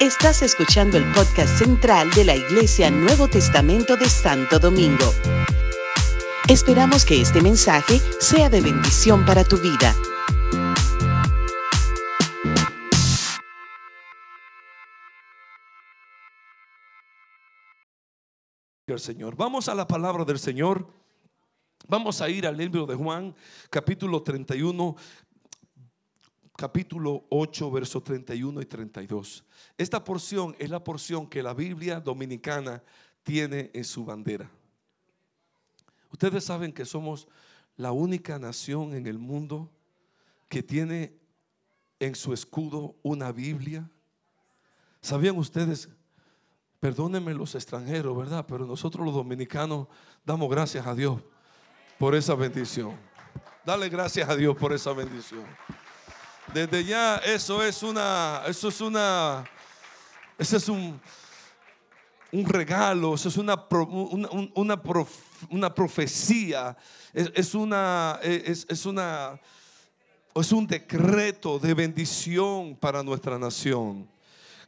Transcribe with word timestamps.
Estás 0.00 0.42
escuchando 0.42 0.98
el 0.98 1.04
podcast 1.12 1.58
central 1.58 2.10
de 2.10 2.24
la 2.24 2.36
Iglesia 2.36 2.90
Nuevo 2.90 3.28
Testamento 3.28 3.96
de 3.96 4.08
Santo 4.08 4.58
Domingo. 4.58 5.12
Esperamos 6.48 7.04
que 7.04 7.20
este 7.20 7.40
mensaje 7.40 8.00
sea 8.20 8.50
de 8.50 8.60
bendición 8.60 9.24
para 9.24 9.44
tu 9.44 9.56
vida. 9.58 9.94
Señor. 18.98 19.36
Vamos 19.36 19.68
a 19.68 19.74
la 19.74 19.86
palabra 19.86 20.24
del 20.24 20.38
Señor. 20.38 20.86
Vamos 21.86 22.20
a 22.20 22.28
ir 22.28 22.46
al 22.46 22.56
libro 22.56 22.86
de 22.86 22.94
Juan, 22.94 23.34
capítulo 23.68 24.22
31, 24.22 24.96
capítulo 26.56 27.24
8, 27.30 27.70
versos 27.70 28.04
31 28.04 28.62
y 28.62 28.66
32. 28.66 29.44
Esta 29.76 30.04
porción 30.04 30.54
es 30.58 30.70
la 30.70 30.82
porción 30.82 31.26
que 31.26 31.42
la 31.42 31.54
Biblia 31.54 32.00
dominicana 32.00 32.82
tiene 33.22 33.70
en 33.74 33.84
su 33.84 34.04
bandera. 34.04 34.50
Ustedes 36.10 36.44
saben 36.44 36.72
que 36.72 36.84
somos 36.84 37.26
la 37.76 37.90
única 37.90 38.38
nación 38.38 38.94
en 38.94 39.06
el 39.06 39.18
mundo 39.18 39.70
que 40.48 40.62
tiene 40.62 41.18
en 41.98 42.14
su 42.14 42.32
escudo 42.32 42.94
una 43.02 43.32
Biblia. 43.32 43.90
¿Sabían 45.00 45.36
ustedes? 45.36 45.88
Perdónenme 46.78 47.34
los 47.34 47.54
extranjeros, 47.54 48.16
¿verdad? 48.16 48.44
Pero 48.46 48.66
nosotros 48.66 49.04
los 49.04 49.14
dominicanos 49.14 49.88
damos 50.24 50.48
gracias 50.50 50.86
a 50.86 50.94
Dios 50.94 51.20
por 51.98 52.14
esa 52.14 52.34
bendición. 52.34 52.94
Dale 53.64 53.88
gracias 53.88 54.28
a 54.28 54.36
Dios 54.36 54.54
por 54.56 54.72
esa 54.72 54.92
bendición. 54.92 55.44
Desde 56.52 56.84
ya 56.84 57.16
eso 57.16 57.62
es 57.62 57.82
una, 57.82 58.42
eso 58.46 58.68
es 58.68 58.80
una, 58.80 59.44
ese 60.38 60.56
es 60.58 60.68
un, 60.68 61.00
un 62.30 62.44
regalo, 62.46 63.14
eso 63.14 63.28
es 63.28 63.36
una, 63.36 63.66
una, 64.54 64.82
una, 65.50 65.74
profecía, 65.74 66.76
es, 67.12 67.54
una, 67.54 68.18
es, 68.22 68.66
es, 68.68 68.86
una, 68.86 69.40
es 70.34 70.52
un 70.52 70.66
decreto 70.66 71.58
de 71.58 71.74
bendición 71.74 72.76
para 72.76 73.02
nuestra 73.02 73.38
nación. 73.38 74.13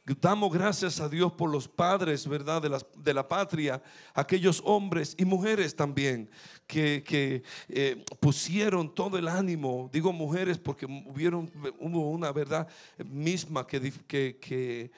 Damos 0.07 0.53
gracias 0.53 1.01
a 1.01 1.09
Dios 1.09 1.33
por 1.33 1.51
los 1.51 1.67
padres, 1.67 2.29
¿verdad? 2.29 2.63
De 2.63 2.69
la, 2.69 2.79
de 2.97 3.13
la 3.13 3.27
patria, 3.27 3.83
aquellos 4.15 4.63
hombres 4.65 5.17
y 5.19 5.25
mujeres 5.25 5.75
también 5.75 6.31
que, 6.67 7.43
eh, 7.69 8.05
pusieron 8.21 8.95
todo 8.95 9.19
el 9.19 9.27
ánimo. 9.27 9.91
Digo 9.93 10.13
mujeres 10.13 10.59
porque 10.59 10.87
hubieron, 10.87 11.51
hubo 11.81 12.11
una 12.11 12.31
verdad 12.31 12.69
misma 13.05 13.67
que, 13.67 13.93
que, 14.07 14.93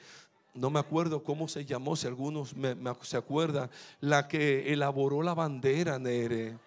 no 0.53 0.69
me 0.69 0.79
acuerdo 0.79 1.23
cómo 1.23 1.47
se 1.47 1.65
llamó, 1.65 1.95
si 1.95 2.05
algunos 2.05 2.53
se 3.01 3.17
acuerdan, 3.17 3.69
la 4.01 4.27
que 4.27 4.71
elaboró 4.71 5.23
la 5.23 5.33
bandera, 5.33 5.97
Nere. 5.97 6.57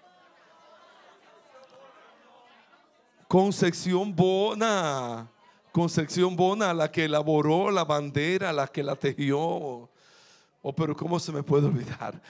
Concepción 3.28 4.14
Bona. 4.14 5.30
Concepción 5.72 6.36
Bona, 6.36 6.74
la 6.74 6.92
que 6.92 7.06
elaboró 7.06 7.70
la 7.70 7.84
bandera, 7.84 8.52
la 8.52 8.68
que 8.68 8.82
la 8.82 8.94
tejió. 8.94 9.38
Oh, 9.40 10.72
pero 10.76 10.94
¿cómo 10.94 11.18
se 11.18 11.32
me 11.32 11.42
puede 11.42 11.66
olvidar? 11.66 12.20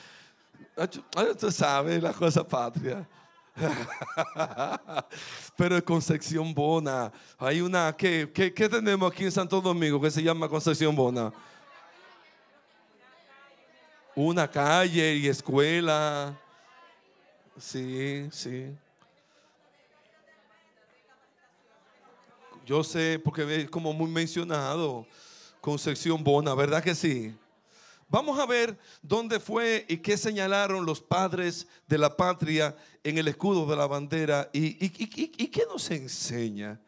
Usted 0.76 1.50
sabe 1.50 2.00
la 2.00 2.12
cosa 2.12 2.46
patria. 2.46 3.06
Pero 5.56 5.84
Concepción 5.84 6.54
Bona. 6.54 7.12
Hay 7.38 7.60
una, 7.60 7.94
¿qué, 7.94 8.30
¿qué, 8.32 8.54
qué, 8.54 8.68
tenemos 8.68 9.12
aquí 9.12 9.24
en 9.24 9.32
Santo 9.32 9.60
Domingo 9.60 10.00
que 10.00 10.10
se 10.10 10.22
llama 10.22 10.48
Concepción 10.48 10.96
Bona? 10.96 11.32
Una 14.14 14.50
calle 14.50 15.16
y 15.16 15.28
escuela. 15.28 16.34
Sí, 17.58 18.28
sí. 18.30 18.74
Yo 22.64 22.84
sé, 22.84 23.18
porque 23.18 23.62
es 23.62 23.70
como 23.70 23.92
muy 23.92 24.08
mencionado, 24.08 25.04
Concepción 25.60 26.22
Bona, 26.22 26.54
¿verdad 26.54 26.82
que 26.82 26.94
sí? 26.94 27.34
Vamos 28.08 28.38
a 28.38 28.46
ver 28.46 28.78
dónde 29.00 29.40
fue 29.40 29.84
y 29.88 29.96
qué 29.96 30.16
señalaron 30.16 30.86
los 30.86 31.00
padres 31.00 31.66
de 31.88 31.98
la 31.98 32.16
patria 32.16 32.76
en 33.02 33.18
el 33.18 33.26
escudo 33.26 33.66
de 33.66 33.74
la 33.74 33.86
bandera 33.86 34.48
y, 34.52 34.88
qué 34.90 35.64
nos 35.68 35.90
enseña. 35.90 36.80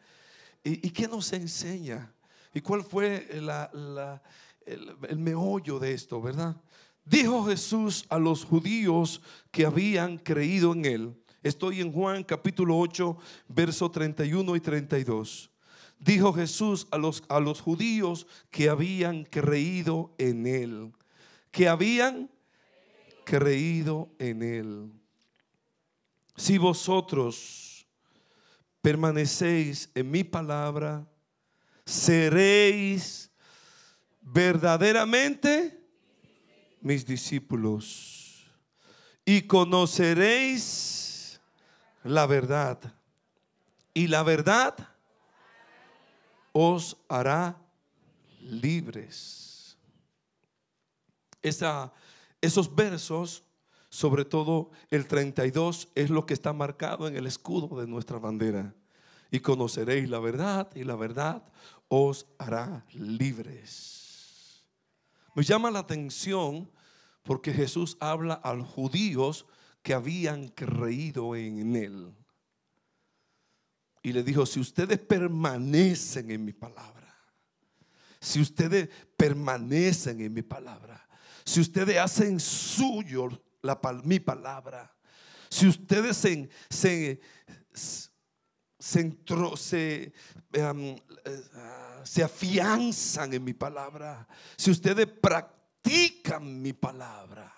¿Y, 0.63 0.89
qué 0.91 1.07
nos 1.07 1.33
enseña? 1.33 2.13
¿Y 2.53 2.61
cuál 2.61 2.83
fue 2.83 3.27
el, 3.31 3.49
el 5.09 5.17
meollo 5.17 5.77
de 5.79 5.93
esto, 5.93 6.21
verdad? 6.21 6.55
Dijo 7.03 7.45
Jesús 7.45 8.05
a 8.07 8.17
los 8.17 8.45
judíos 8.45 9.21
que 9.51 9.65
habían 9.65 10.17
creído 10.17 10.71
en 10.73 10.85
él. 10.85 11.23
Estoy 11.43 11.81
en 11.81 11.91
Juan 11.91 12.23
capítulo 12.23 12.77
8, 12.77 13.17
verso 13.49 13.91
31 13.91 14.55
y 14.55 14.59
32 14.61 15.51
dijo 15.99 16.33
Jesús 16.33 16.87
a 16.91 16.97
los, 16.97 17.23
a 17.29 17.39
los 17.39 17.61
judíos 17.61 18.27
que 18.51 18.69
habían 18.69 19.23
creído 19.23 20.13
en 20.17 20.45
Él. 20.47 20.91
Que 21.51 21.67
habían 21.67 22.29
creído 23.23 24.09
en 24.19 24.43
Él. 24.43 24.91
Si 26.35 26.57
vosotros 26.57 27.85
permanecéis 28.81 29.89
en 29.95 30.11
mi 30.11 30.23
palabra, 30.23 31.07
seréis 31.85 33.31
verdaderamente 34.21 35.79
mis 36.81 37.05
discípulos 37.05 38.45
y 39.25 39.41
conoceréis 39.43 41.41
la 42.03 42.27
verdad. 42.27 42.79
Y 43.93 44.07
la 44.07 44.23
verdad 44.23 44.94
os 46.57 46.95
hará 47.09 47.59
libres. 48.39 49.77
esos 51.43 52.73
versos, 52.73 53.43
sobre 53.89 54.23
todo 54.23 54.71
el 54.89 55.05
32, 55.05 55.89
es 55.95 56.09
lo 56.09 56.25
que 56.25 56.33
está 56.33 56.53
marcado 56.53 57.09
en 57.09 57.17
el 57.17 57.27
escudo 57.27 57.81
de 57.81 57.87
nuestra 57.87 58.19
bandera. 58.19 58.73
Y 59.31 59.41
conoceréis 59.41 60.09
la 60.09 60.19
verdad 60.19 60.69
y 60.75 60.85
la 60.85 60.95
verdad 60.95 61.43
os 61.89 62.25
hará 62.37 62.85
libres. 62.93 64.63
Me 65.33 65.43
llama 65.43 65.71
la 65.71 65.79
atención 65.79 66.71
porque 67.23 67.51
Jesús 67.51 67.97
habla 67.99 68.35
a 68.35 68.53
los 68.53 68.69
judíos 68.69 69.45
que 69.83 69.93
habían 69.93 70.47
creído 70.47 71.35
en 71.35 71.75
él 71.75 72.15
y 74.05 74.13
le 74.13 74.21
dijo, 74.21 74.45
si 74.45 74.59
ustedes 74.59 74.99
permanecen 74.99 76.29
en 76.29 76.45
mi 76.45 76.53
palabra, 76.53 77.11
si 78.21 78.39
ustedes 78.39 78.87
permanecen 79.17 80.21
en 80.21 80.31
mi 80.31 80.43
palabra, 80.43 81.09
si 81.43 81.59
ustedes 81.59 81.97
hacen 81.97 82.39
suyo 82.39 83.29
mi 84.03 84.19
palabra, 84.19 84.95
si 85.49 85.67
ustedes 85.67 86.17
se, 86.17 86.47
se, 86.69 87.19
em, 90.53 90.95
se 92.03 92.23
afianzan 92.23 93.33
en 93.33 93.43
mi 93.43 93.55
palabra, 93.55 94.27
si 94.55 94.69
ustedes 94.69 95.07
practican 95.07 96.61
mi 96.61 96.73
palabra, 96.73 97.51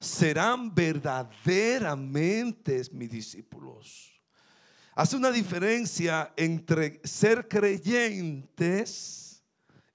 serán 0.00 0.74
verdaderamente 0.74 2.82
mis 2.90 3.08
discípulos. 3.08 4.15
Hace 4.96 5.14
una 5.16 5.30
diferencia 5.30 6.32
entre 6.38 7.00
ser 7.04 7.46
creyentes 7.48 9.42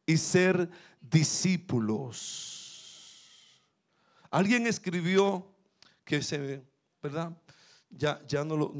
y 0.06 0.16
ser 0.16 0.70
discípulos. 1.02 2.11
Alguien 4.29 4.67
escribió 4.67 5.55
que 6.05 6.22
se, 6.22 6.61
¿verdad? 7.02 7.35
Ya, 7.90 8.22
ya 8.28 8.46
no 8.46 8.55
lo, 8.55 8.75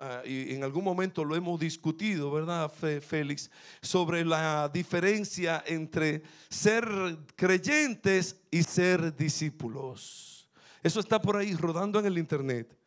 ah, 0.00 0.22
y 0.24 0.54
en 0.54 0.64
algún 0.64 0.84
momento 0.84 1.22
lo 1.22 1.36
hemos 1.36 1.60
discutido, 1.60 2.30
¿verdad, 2.30 2.72
Félix? 3.02 3.50
Sobre 3.82 4.24
la 4.24 4.70
diferencia 4.72 5.62
entre 5.66 6.22
ser 6.48 6.88
creyentes 7.36 8.40
y 8.50 8.62
ser 8.62 9.14
discípulos. 9.14 10.48
Eso 10.82 10.98
está 10.98 11.20
por 11.20 11.36
ahí 11.36 11.54
rodando 11.54 12.00
en 12.00 12.06
el 12.06 12.16
internet 12.16 12.77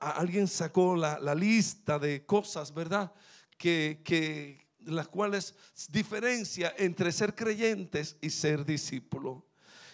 alguien 0.00 0.48
sacó 0.48 0.96
la, 0.96 1.34
lista 1.34 1.98
de 1.98 2.24
cosas, 2.24 2.72
¿verdad? 2.72 3.12
Que, 3.56 4.00
que 4.04 4.66
las 4.80 5.08
cuales 5.08 5.54
diferencia 5.90 6.74
entre 6.78 7.12
ser 7.12 7.34
creyentes 7.34 8.16
y 8.20 8.30
ser 8.30 8.64
discípulo. 8.64 9.46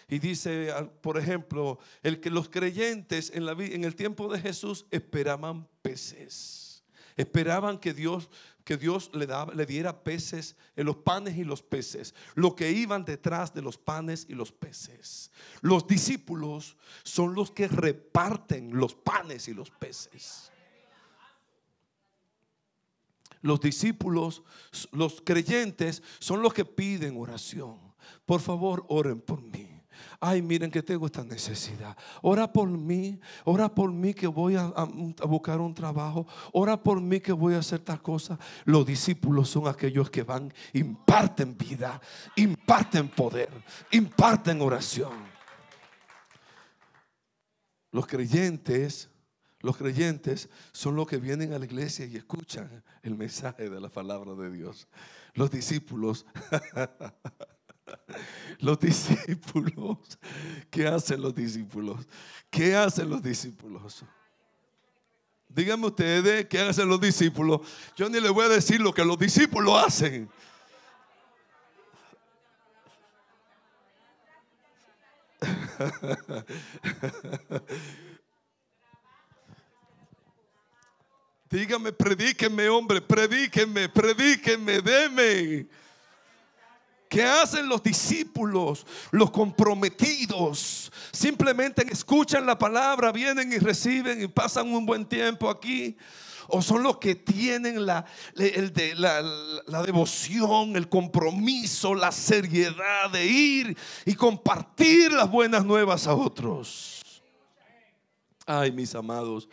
Y 0.07 0.19
dice, 0.19 0.73
por 1.01 1.17
ejemplo, 1.17 1.79
el 2.03 2.19
que 2.19 2.29
los 2.29 2.49
creyentes 2.49 3.31
en, 3.33 3.45
la, 3.45 3.53
en 3.53 3.85
el 3.85 3.95
tiempo 3.95 4.31
de 4.31 4.41
Jesús 4.41 4.85
esperaban 4.91 5.67
peces. 5.81 6.70
Esperaban 7.17 7.79
que 7.79 7.93
Dios 7.93 8.29
que 8.63 8.77
Dios 8.77 9.09
le, 9.13 9.25
daba, 9.25 9.53
le 9.53 9.65
diera 9.65 10.03
peces 10.03 10.55
en 10.75 10.85
los 10.85 10.97
panes 10.97 11.35
y 11.37 11.43
los 11.43 11.63
peces, 11.63 12.13
lo 12.35 12.55
que 12.55 12.71
iban 12.71 13.05
detrás 13.05 13.53
de 13.53 13.61
los 13.61 13.77
panes 13.77 14.25
y 14.29 14.33
los 14.33 14.51
peces. 14.51 15.31
Los 15.61 15.87
discípulos 15.87 16.77
son 17.03 17.33
los 17.33 17.51
que 17.51 17.67
reparten 17.67 18.77
los 18.77 18.93
panes 18.93 19.47
y 19.47 19.53
los 19.53 19.71
peces. 19.71 20.51
Los 23.41 23.59
discípulos, 23.59 24.43
los 24.91 25.21
creyentes, 25.21 26.03
son 26.19 26.43
los 26.43 26.53
que 26.53 26.63
piden 26.63 27.17
oración. 27.17 27.79
Por 28.25 28.39
favor, 28.39 28.85
oren 28.87 29.19
por 29.19 29.41
mí. 29.41 29.70
Ay, 30.19 30.41
miren 30.41 30.71
que 30.71 30.83
tengo 30.83 31.05
esta 31.05 31.23
necesidad. 31.23 31.95
Ora 32.21 32.51
por 32.51 32.67
mí, 32.69 33.19
ora 33.43 33.73
por 33.73 33.91
mí 33.91 34.13
que 34.13 34.27
voy 34.27 34.55
a, 34.55 34.67
buscar 35.27 35.59
un 35.59 35.73
trabajo. 35.73 36.27
Ora 36.53 36.81
por 36.81 37.01
mí 37.01 37.19
que 37.19 37.31
voy 37.31 37.55
a 37.55 37.59
hacer 37.59 37.79
tal 37.79 38.01
cosa. 38.01 38.37
Los 38.65 38.85
discípulos 38.85 39.49
son 39.49 39.67
aquellos 39.67 40.09
que 40.09 40.23
van, 40.23 40.53
imparten 40.73 41.57
vida, 41.57 42.01
imparten 42.35 43.09
poder, 43.09 43.49
imparten 43.91 44.61
oración. 44.61 45.31
Los 47.91 48.07
creyentes 48.07 49.11
los 49.61 49.77
creyentes 49.77 50.49
son 50.71 50.95
los 50.95 51.07
que 51.07 51.17
vienen 51.17 51.53
a 51.53 51.59
la 51.59 51.65
iglesia 51.65 52.05
y 52.05 52.17
escuchan 52.17 52.83
el 53.03 53.15
mensaje 53.15 53.69
de 53.69 53.79
la 53.79 53.89
palabra 53.89 54.33
de 54.33 54.51
Dios. 54.51 54.87
Los 55.33 55.51
discípulos, 55.51 56.25
los 58.59 58.79
discípulos, 58.79 59.97
¿qué 60.69 60.87
hacen 60.87 61.21
los 61.21 61.33
discípulos? 61.33 62.05
¿Qué 62.49 62.75
hacen 62.75 63.09
los 63.09 63.21
discípulos? 63.21 64.03
Díganme 65.47 65.87
ustedes 65.87 66.45
qué 66.45 66.59
hacen 66.59 66.87
los 66.87 67.01
discípulos. 67.01 67.61
Yo 67.95 68.09
ni 68.09 68.21
les 68.21 68.31
voy 68.31 68.45
a 68.45 68.49
decir 68.49 68.79
lo 68.79 68.93
que 68.93 69.03
los 69.03 69.19
discípulos 69.19 69.85
hacen. 69.85 70.29
Dígame, 81.49 81.91
predíquenme, 81.91 82.69
hombre, 82.69 83.01
predíquenme, 83.01 83.89
predíquenme, 83.89 84.81
deme. 84.81 85.67
¿Qué 87.11 87.23
hacen 87.23 87.67
los 87.67 87.83
discípulos, 87.83 88.85
los 89.11 89.31
comprometidos? 89.31 90.89
Simplemente 91.11 91.85
escuchan 91.91 92.45
la 92.45 92.57
palabra, 92.57 93.11
vienen 93.11 93.51
y 93.51 93.57
reciben 93.57 94.23
y 94.23 94.29
pasan 94.29 94.73
un 94.73 94.85
buen 94.85 95.03
tiempo 95.03 95.49
aquí. 95.49 95.97
¿O 96.47 96.61
son 96.61 96.83
los 96.83 96.99
que 96.99 97.15
tienen 97.15 97.85
la, 97.85 98.05
la, 98.35 99.21
la 99.67 99.83
devoción, 99.83 100.77
el 100.77 100.87
compromiso, 100.87 101.93
la 101.95 102.13
seriedad 102.13 103.11
de 103.11 103.25
ir 103.25 103.77
y 104.05 104.15
compartir 104.15 105.11
las 105.11 105.29
buenas 105.29 105.65
nuevas 105.65 106.07
a 106.07 106.15
otros? 106.15 107.01
Ay, 108.47 108.71
mis 108.71 108.95
amados, 108.95 109.47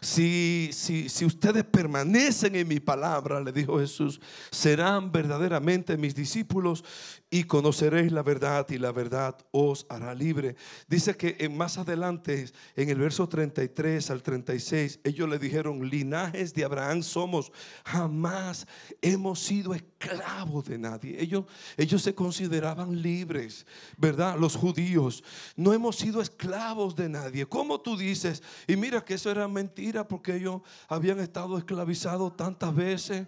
si, 0.00 0.70
si, 0.72 1.08
si, 1.08 1.24
ustedes 1.24 1.62
permanecen 1.62 2.56
en 2.56 2.66
mi 2.66 2.80
palabra, 2.80 3.40
le 3.40 3.52
dijo 3.52 3.78
Jesús, 3.78 4.20
serán 4.50 5.12
verdaderamente 5.12 5.96
mis 5.96 6.12
discípulos 6.12 6.84
y 7.32 7.44
conoceréis 7.44 8.12
la 8.12 8.22
verdad 8.22 8.68
y 8.68 8.76
la 8.76 8.92
verdad 8.92 9.34
os 9.52 9.86
hará 9.88 10.14
libre. 10.14 10.54
Dice 10.86 11.16
que 11.16 11.34
en 11.40 11.56
más 11.56 11.78
adelante, 11.78 12.52
en 12.76 12.90
el 12.90 12.98
verso 12.98 13.26
33 13.26 14.10
al 14.10 14.22
36, 14.22 15.00
ellos 15.02 15.26
le 15.30 15.38
dijeron, 15.38 15.88
linajes 15.88 16.52
de 16.52 16.62
Abraham 16.62 17.02
somos, 17.02 17.50
jamás 17.86 18.66
hemos 19.00 19.40
sido 19.40 19.72
esclavos 19.72 20.66
de 20.66 20.76
nadie. 20.76 21.22
Ellos, 21.22 21.46
ellos 21.78 22.02
se 22.02 22.14
consideraban 22.14 23.00
libres, 23.00 23.66
¿verdad? 23.96 24.38
Los 24.38 24.54
judíos, 24.54 25.24
no 25.56 25.72
hemos 25.72 25.96
sido 25.96 26.20
esclavos 26.20 26.94
de 26.94 27.08
nadie. 27.08 27.46
¿Cómo 27.46 27.80
tú 27.80 27.96
dices? 27.96 28.42
Y 28.68 28.76
mira 28.76 29.02
que 29.02 29.14
eso 29.14 29.30
era 29.30 29.48
mentira 29.48 30.06
porque 30.06 30.36
ellos 30.36 30.60
habían 30.86 31.18
estado 31.18 31.56
esclavizados 31.56 32.36
tantas 32.36 32.74
veces. 32.74 33.26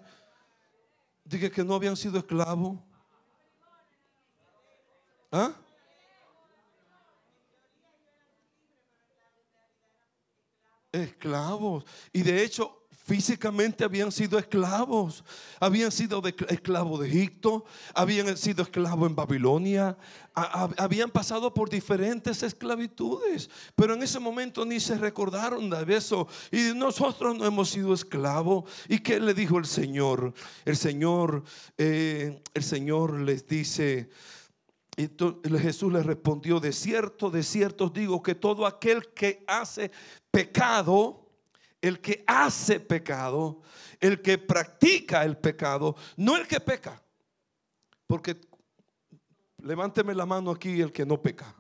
Dije 1.25 1.51
que 1.51 1.65
no 1.65 1.75
habían 1.75 1.97
sido 1.97 2.19
esclavos. 2.19 2.79
¿Ah? 5.36 5.52
Esclavos. 10.92 11.84
Y 12.12 12.22
de 12.22 12.44
hecho, 12.44 12.86
físicamente 13.04 13.82
habían 13.82 14.12
sido 14.12 14.38
esclavos. 14.38 15.25
Habían 15.58 15.90
sido 15.90 16.22
esclavos 16.48 17.00
de 17.00 17.08
Egipto, 17.08 17.64
habían 17.96 18.36
sido 18.36 18.62
esclavos 18.62 19.08
en 19.08 19.16
Babilonia, 19.16 19.98
habían 20.34 21.10
pasado 21.10 21.52
por 21.52 21.69
diferentes 21.69 22.44
esclavitudes, 22.44 23.50
pero 23.75 23.94
en 23.94 24.04
ese 24.04 24.20
momento 24.20 24.64
ni 24.64 24.78
se 24.78 24.96
recordaron 24.96 25.69
de 25.69 25.96
eso. 25.96 26.28
Y 26.52 26.76
nosotros 26.76 27.36
no 27.36 27.44
hemos 27.44 27.70
sido 27.70 27.92
esclavos. 27.92 28.70
¿Y 28.88 29.00
qué 29.00 29.19
le 29.19 29.34
dijo 29.34 29.58
el 29.58 29.66
Señor? 29.66 30.32
El 30.64 30.76
Señor, 30.76 31.42
eh, 31.76 32.40
el 32.54 32.62
Señor 32.62 33.19
les 33.19 33.48
dice. 33.48 34.08
Y 34.96 35.11
Jesús 35.58 35.93
le 35.93 36.02
respondió, 36.02 36.61
de 36.61 36.73
cierto, 36.73 37.31
de 37.31 37.43
cierto 37.43 37.88
digo 37.88 38.23
que 38.23 38.35
todo 38.35 38.64
aquel 38.67 39.12
que 39.12 39.44
hace 39.46 39.91
pecado, 40.31 41.26
el 41.81 42.00
que 42.00 42.23
hace 42.26 42.79
pecado, 42.79 43.62
el 44.00 44.23
que 44.23 44.38
practica 44.38 45.25
el 45.25 45.37
pecado, 45.37 45.96
no 46.17 46.37
el 46.37 46.46
que 46.46 46.61
peca. 46.61 47.02
Porque 48.06 48.41
levánteme 49.58 50.14
la 50.14 50.26
mano 50.26 50.52
aquí 50.52 50.81
el 50.81 50.93
que 50.93 51.05
no 51.05 51.20
peca. 51.20 51.55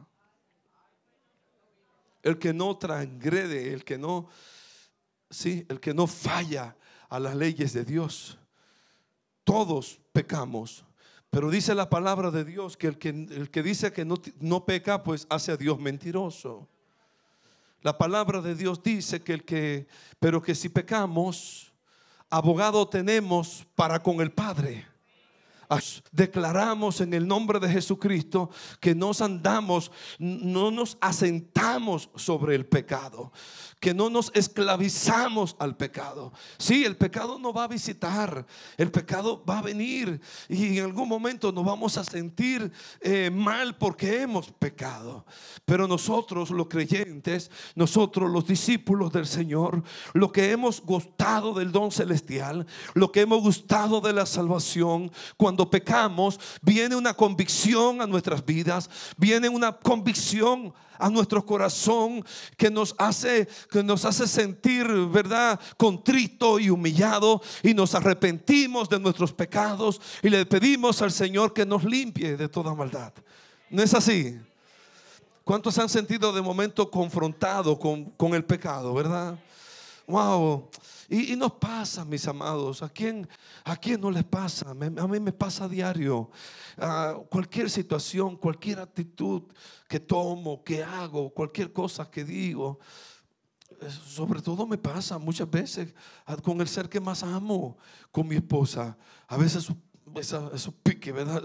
El 2.22 2.38
que 2.38 2.54
no 2.54 2.76
transgrede, 2.78 3.72
el 3.72 3.84
que 3.84 3.98
no, 3.98 4.28
sí, 5.28 5.66
el 5.68 5.80
que 5.80 5.92
no 5.92 6.06
falla 6.06 6.76
a 7.08 7.18
las 7.18 7.34
leyes 7.34 7.72
de 7.72 7.84
Dios. 7.84 8.38
Todos 9.42 10.00
pecamos. 10.12 10.84
Pero 11.34 11.50
dice 11.50 11.74
la 11.74 11.90
palabra 11.90 12.30
de 12.30 12.44
Dios 12.44 12.76
que 12.76 12.86
el 12.86 12.96
que, 12.96 13.08
el 13.08 13.50
que 13.50 13.64
dice 13.64 13.92
que 13.92 14.04
no, 14.04 14.14
no 14.38 14.64
peca, 14.64 15.02
pues 15.02 15.26
hace 15.28 15.50
a 15.50 15.56
Dios 15.56 15.80
mentiroso. 15.80 16.68
La 17.82 17.98
palabra 17.98 18.40
de 18.40 18.54
Dios 18.54 18.80
dice 18.80 19.20
que 19.20 19.32
el 19.32 19.44
que, 19.44 19.88
pero 20.20 20.40
que 20.40 20.54
si 20.54 20.68
pecamos, 20.68 21.72
abogado 22.30 22.86
tenemos 22.86 23.66
para 23.74 24.00
con 24.00 24.20
el 24.20 24.30
Padre. 24.30 24.86
Declaramos 26.12 27.00
en 27.00 27.14
el 27.14 27.26
nombre 27.26 27.60
de 27.60 27.68
Jesucristo 27.68 28.50
que 28.80 28.94
nos 28.94 29.20
andamos, 29.20 29.90
no 30.18 30.70
nos 30.70 30.96
asentamos 31.00 32.10
sobre 32.16 32.54
el 32.54 32.66
pecado, 32.66 33.32
que 33.80 33.94
no 33.94 34.08
nos 34.10 34.32
esclavizamos 34.34 35.56
al 35.58 35.76
pecado. 35.76 36.32
Sí, 36.58 36.84
el 36.84 36.96
pecado 36.96 37.38
no 37.38 37.52
va 37.52 37.64
a 37.64 37.68
visitar, 37.68 38.46
el 38.76 38.90
pecado 38.90 39.44
va 39.44 39.58
a 39.58 39.62
venir 39.62 40.20
y 40.48 40.78
en 40.78 40.84
algún 40.84 41.08
momento 41.08 41.52
nos 41.52 41.64
vamos 41.64 41.98
a 41.98 42.04
sentir 42.04 42.72
eh, 43.00 43.30
mal 43.30 43.76
porque 43.76 44.22
hemos 44.22 44.50
pecado. 44.50 45.26
Pero 45.64 45.86
nosotros 45.86 46.50
los 46.50 46.68
creyentes, 46.68 47.50
nosotros 47.74 48.30
los 48.30 48.46
discípulos 48.46 49.12
del 49.12 49.26
Señor, 49.26 49.82
lo 50.14 50.32
que 50.32 50.50
hemos 50.50 50.80
gustado 50.80 51.52
del 51.52 51.70
don 51.70 51.92
celestial, 51.92 52.66
lo 52.94 53.12
que 53.12 53.20
hemos 53.20 53.42
gustado 53.42 54.00
de 54.00 54.12
la 54.12 54.26
salvación, 54.26 55.12
cuando 55.36 55.53
pecamos, 55.70 56.38
viene 56.60 56.96
una 56.96 57.14
convicción 57.14 58.00
a 58.00 58.06
nuestras 58.06 58.44
vidas, 58.44 58.90
viene 59.16 59.48
una 59.48 59.72
convicción 59.72 60.72
a 60.98 61.10
nuestro 61.10 61.44
corazón 61.44 62.24
que 62.56 62.70
nos 62.70 62.94
hace 62.98 63.48
que 63.70 63.82
nos 63.82 64.04
hace 64.04 64.26
sentir, 64.26 64.86
¿verdad?, 64.86 65.58
contrito 65.76 66.58
y 66.58 66.70
humillado 66.70 67.42
y 67.62 67.74
nos 67.74 67.94
arrepentimos 67.94 68.88
de 68.88 69.00
nuestros 69.00 69.32
pecados 69.32 70.00
y 70.22 70.28
le 70.28 70.46
pedimos 70.46 71.02
al 71.02 71.12
Señor 71.12 71.52
que 71.52 71.66
nos 71.66 71.84
limpie 71.84 72.36
de 72.36 72.48
toda 72.48 72.74
maldad. 72.74 73.12
¿No 73.70 73.82
es 73.82 73.94
así? 73.94 74.38
¿Cuántos 75.42 75.78
han 75.78 75.88
sentido 75.88 76.32
de 76.32 76.40
momento 76.40 76.90
confrontado 76.90 77.78
con, 77.78 78.04
con 78.10 78.34
el 78.34 78.44
pecado, 78.44 78.94
verdad? 78.94 79.38
Wow. 80.06 80.70
Y, 81.08 81.34
nos 81.36 81.52
pasa, 81.52 82.04
mis 82.04 82.26
amados. 82.28 82.82
¿A 82.82 82.88
quién, 82.88 83.26
¿A 83.64 83.76
quién 83.76 84.00
no 84.00 84.10
les 84.10 84.24
pasa? 84.24 84.70
A 84.70 84.74
mí 84.74 85.20
me 85.20 85.32
pasa 85.32 85.64
a 85.64 85.68
diario. 85.68 86.30
cualquier 87.30 87.70
situación, 87.70 88.36
cualquier 88.36 88.80
actitud 88.80 89.42
que 89.88 90.00
tomo, 90.00 90.62
que 90.62 90.82
hago, 90.82 91.30
cualquier 91.30 91.72
cosa 91.72 92.10
que 92.10 92.24
digo. 92.24 92.78
Sobre 94.06 94.40
todo 94.40 94.66
me 94.66 94.78
pasa 94.78 95.18
muchas 95.18 95.50
veces 95.50 95.94
con 96.42 96.60
el 96.60 96.68
ser 96.68 96.88
que 96.88 97.00
más 97.00 97.22
amo, 97.22 97.76
con 98.10 98.28
mi 98.28 98.36
esposa. 98.36 98.96
A 99.26 99.36
veces 99.36 99.68
esos 100.52 100.74
piques, 100.82 101.14
¿verdad? 101.14 101.42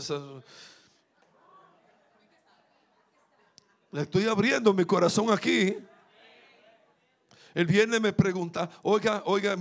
le 3.92 4.02
estoy 4.02 4.26
abriendo 4.26 4.74
mi 4.74 4.86
corazón 4.86 5.32
aquí. 5.32 5.76
El 7.54 7.66
viernes 7.66 8.02
me 8.02 8.14
pregunta, 8.14 8.70
oiga, 8.82 9.24
oiga, 9.26 9.56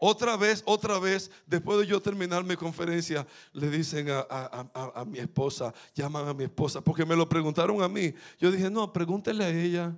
Otra 0.00 0.36
vez, 0.36 0.62
otra 0.64 0.98
vez, 0.98 1.30
después 1.46 1.80
de 1.80 1.86
yo 1.86 2.00
terminar 2.00 2.44
mi 2.44 2.56
conferencia, 2.56 3.26
le 3.52 3.68
dicen 3.68 4.06
a, 4.10 5.04
mi 5.04 5.18
esposa, 5.18 5.74
llaman 5.94 6.28
a 6.28 6.34
mi 6.34 6.44
esposa, 6.44 6.80
porque 6.80 7.04
me 7.04 7.16
lo 7.16 7.28
preguntaron 7.28 7.82
a 7.82 7.88
mí. 7.88 8.14
Yo 8.38 8.50
dije, 8.50 8.70
no, 8.70 8.92
pregúntele 8.92 9.44
a 9.44 9.48
ella. 9.48 9.96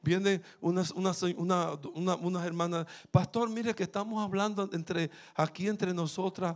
Vienen 0.00 0.42
unas, 0.60 0.92
unas, 0.92 1.20
unas 1.22 2.46
hermanas, 2.46 2.86
pastor, 3.10 3.50
mire 3.50 3.74
que 3.74 3.82
estamos 3.82 4.24
hablando 4.24 4.68
entre, 4.72 5.10
aquí 5.34 5.66
entre 5.66 5.92
nosotras, 5.92 6.54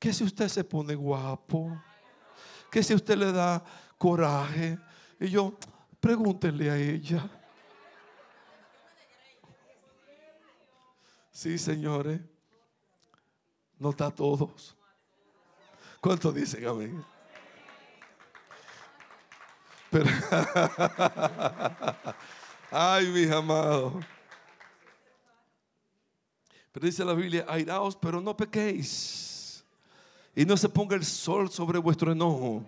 que 0.00 0.12
si 0.12 0.24
usted 0.24 0.48
se 0.48 0.64
pone 0.64 0.96
guapo, 0.96 1.80
que 2.70 2.82
si 2.82 2.92
usted 2.92 3.16
le 3.16 3.30
da 3.30 3.62
coraje. 3.96 4.78
Y 5.20 5.28
yo, 5.28 5.54
pregúntele 6.00 6.70
a 6.70 6.76
ella. 6.76 7.30
Sí, 11.40 11.56
señores. 11.56 12.20
No 13.78 13.88
está 13.88 14.10
todos. 14.10 14.76
¿Cuántos 15.98 16.34
dicen 16.34 16.66
amén? 16.66 17.02
Pero, 19.90 20.04
ay, 22.70 23.06
mis 23.06 23.30
amados. 23.30 24.04
Pero 26.72 26.84
dice 26.84 27.06
la 27.06 27.14
Biblia, 27.14 27.46
airaos, 27.48 27.96
pero 27.96 28.20
no 28.20 28.36
pequéis. 28.36 29.64
Y 30.36 30.44
no 30.44 30.58
se 30.58 30.68
ponga 30.68 30.94
el 30.94 31.06
sol 31.06 31.50
sobre 31.50 31.78
vuestro 31.78 32.12
enojo. 32.12 32.66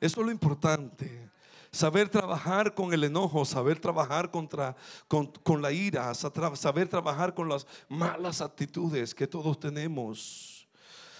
Eso 0.00 0.20
es 0.20 0.26
lo 0.26 0.32
importante. 0.32 1.30
Saber 1.76 2.08
trabajar 2.08 2.74
con 2.74 2.94
el 2.94 3.04
enojo, 3.04 3.44
saber 3.44 3.78
trabajar 3.78 4.30
contra, 4.30 4.74
con, 5.08 5.60
la 5.60 5.70
ira, 5.72 6.14
saber 6.14 6.88
trabajar 6.88 7.34
con 7.34 7.50
las 7.50 7.66
malas 7.86 8.40
actitudes 8.40 9.14
que 9.14 9.26
todos 9.26 9.60
tenemos. 9.60 10.66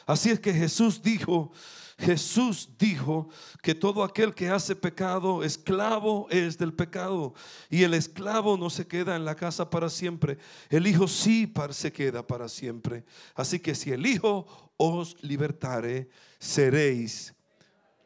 Así 0.07 0.31
es 0.31 0.41
que 0.41 0.55
Jesús 0.55 1.03
dijo, 1.03 1.53
Jesús 1.99 2.71
dijo 2.79 3.29
que 3.63 3.75
todo 3.75 4.03
aquel 4.03 4.35
que 4.35 4.49
hace 4.49 4.75
pecado, 4.75 5.45
esclavo 5.45 6.27
es 6.31 6.57
del 6.57 6.73
pecado. 6.73 7.35
Y 7.69 7.83
el 7.83 7.93
esclavo 7.93 8.57
no 8.57 8.71
se 8.71 8.87
queda 8.87 9.15
en 9.15 9.27
la 9.27 9.35
casa 9.35 9.69
para 9.69 9.91
siempre. 9.91 10.39
El 10.71 10.87
Hijo 10.87 11.07
sí 11.07 11.53
se 11.73 11.93
queda 11.93 12.27
para 12.27 12.49
siempre. 12.49 13.05
Así 13.35 13.61
que 13.61 13.75
si 13.75 13.93
el 13.93 14.07
Hijo 14.07 14.47
os 14.79 15.23
libertare, 15.23 16.09
seréis 16.39 17.35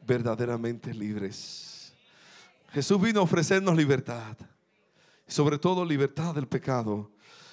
verdaderamente 0.05 0.93
libres. 0.93 1.80
Jesús 2.73 3.01
vino 3.01 3.21
a 3.21 3.25
ofrecernos 3.25 3.77
libertad, 3.77 4.37
sobre 5.27 5.59
todo 5.59 5.85
libertad 5.85 6.35
del 6.35 6.47
pecado. 6.47 7.11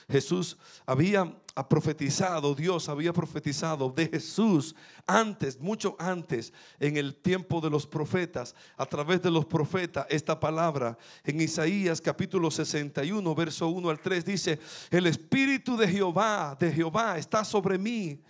Jesús 0.09 0.57
había 0.85 1.35
profetizado, 1.67 2.55
Dios 2.55 2.87
había 2.87 3.11
profetizado 3.11 3.89
de 3.89 4.07
Jesús 4.07 4.73
antes, 5.05 5.59
mucho 5.59 5.97
antes, 5.99 6.53
en 6.79 6.95
el 6.95 7.15
tiempo 7.15 7.59
de 7.59 7.69
los 7.69 7.85
profetas, 7.85 8.55
a 8.77 8.85
través 8.85 9.21
de 9.21 9.31
los 9.31 9.45
profetas, 9.45 10.05
esta 10.09 10.39
palabra 10.39 10.97
en 11.25 11.41
Isaías 11.41 11.99
capítulo 11.99 12.49
61, 12.51 13.35
verso 13.35 13.67
1 13.67 13.89
al 13.89 13.99
3 13.99 14.23
dice, 14.23 14.59
el 14.91 15.07
Espíritu 15.07 15.75
de 15.75 15.87
Jehová, 15.87 16.55
de 16.57 16.71
Jehová 16.71 17.17
está 17.17 17.43
sobre 17.43 17.77
mí, 17.77 18.21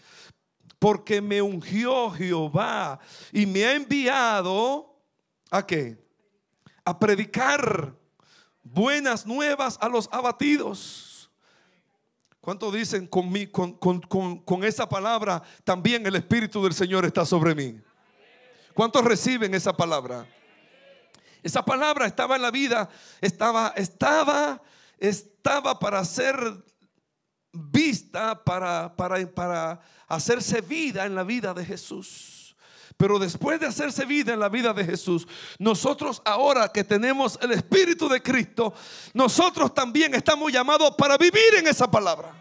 porque 0.80 1.22
me 1.22 1.42
ungió 1.42 2.10
Jehová 2.12 3.00
y 3.32 3.46
me 3.46 3.66
ha 3.66 3.76
enviado 3.76 4.96
a 5.52 5.66
qué? 5.66 6.07
A 6.88 6.98
predicar 6.98 7.94
buenas 8.64 9.26
nuevas 9.26 9.78
a 9.82 9.90
los 9.90 10.08
abatidos. 10.10 11.30
¿Cuánto 12.40 12.72
dicen 12.72 13.08
con, 13.08 13.30
con, 13.74 14.40
con, 14.40 14.64
esa 14.64 14.88
palabra? 14.88 15.44
También 15.66 16.08
el 16.08 16.16
Espíritu 16.16 16.64
del 16.64 16.74
Señor 16.74 17.04
está 17.04 17.26
sobre 17.26 17.54
mí. 17.54 17.78
¿Cuántos 18.74 19.04
reciben 19.04 19.54
esa 19.54 19.76
palabra? 19.76 20.26
Esa 21.44 21.66
palabra 21.66 22.06
estaba 22.06 22.38
en 22.38 22.44
la 22.44 22.52
vida, 22.52 22.88
estaba, 23.20 23.74
estaba, 23.76 24.62
estaba 24.98 25.78
para 25.78 26.06
ser 26.06 26.38
vista, 27.52 28.46
para, 28.46 28.96
para, 28.96 29.30
para 29.30 29.82
hacerse 30.08 30.62
vida 30.62 31.06
en 31.06 31.16
la 31.16 31.26
vida 31.26 31.54
de 31.54 31.66
Jesús. 31.66 32.37
Pero 32.98 33.20
después 33.20 33.60
de 33.60 33.68
hacerse 33.68 34.06
vida 34.06 34.34
en 34.34 34.40
la 34.40 34.50
vida 34.50 34.74
de 34.74 34.84
Jesús, 34.84 35.28
nosotros 35.60 36.20
ahora 36.26 36.72
que 36.72 36.84
tenemos 36.84 37.38
el 37.42 37.52
Espíritu 37.52 38.10
de 38.10 38.24
Cristo, 38.24 38.74
nosotros 39.14 39.72
también 39.74 40.16
estamos 40.16 40.52
llamados 40.52 40.96
para 40.98 41.16
vivir 41.16 41.56
en 41.60 41.68
esa 41.68 41.90
palabra. 41.90 42.34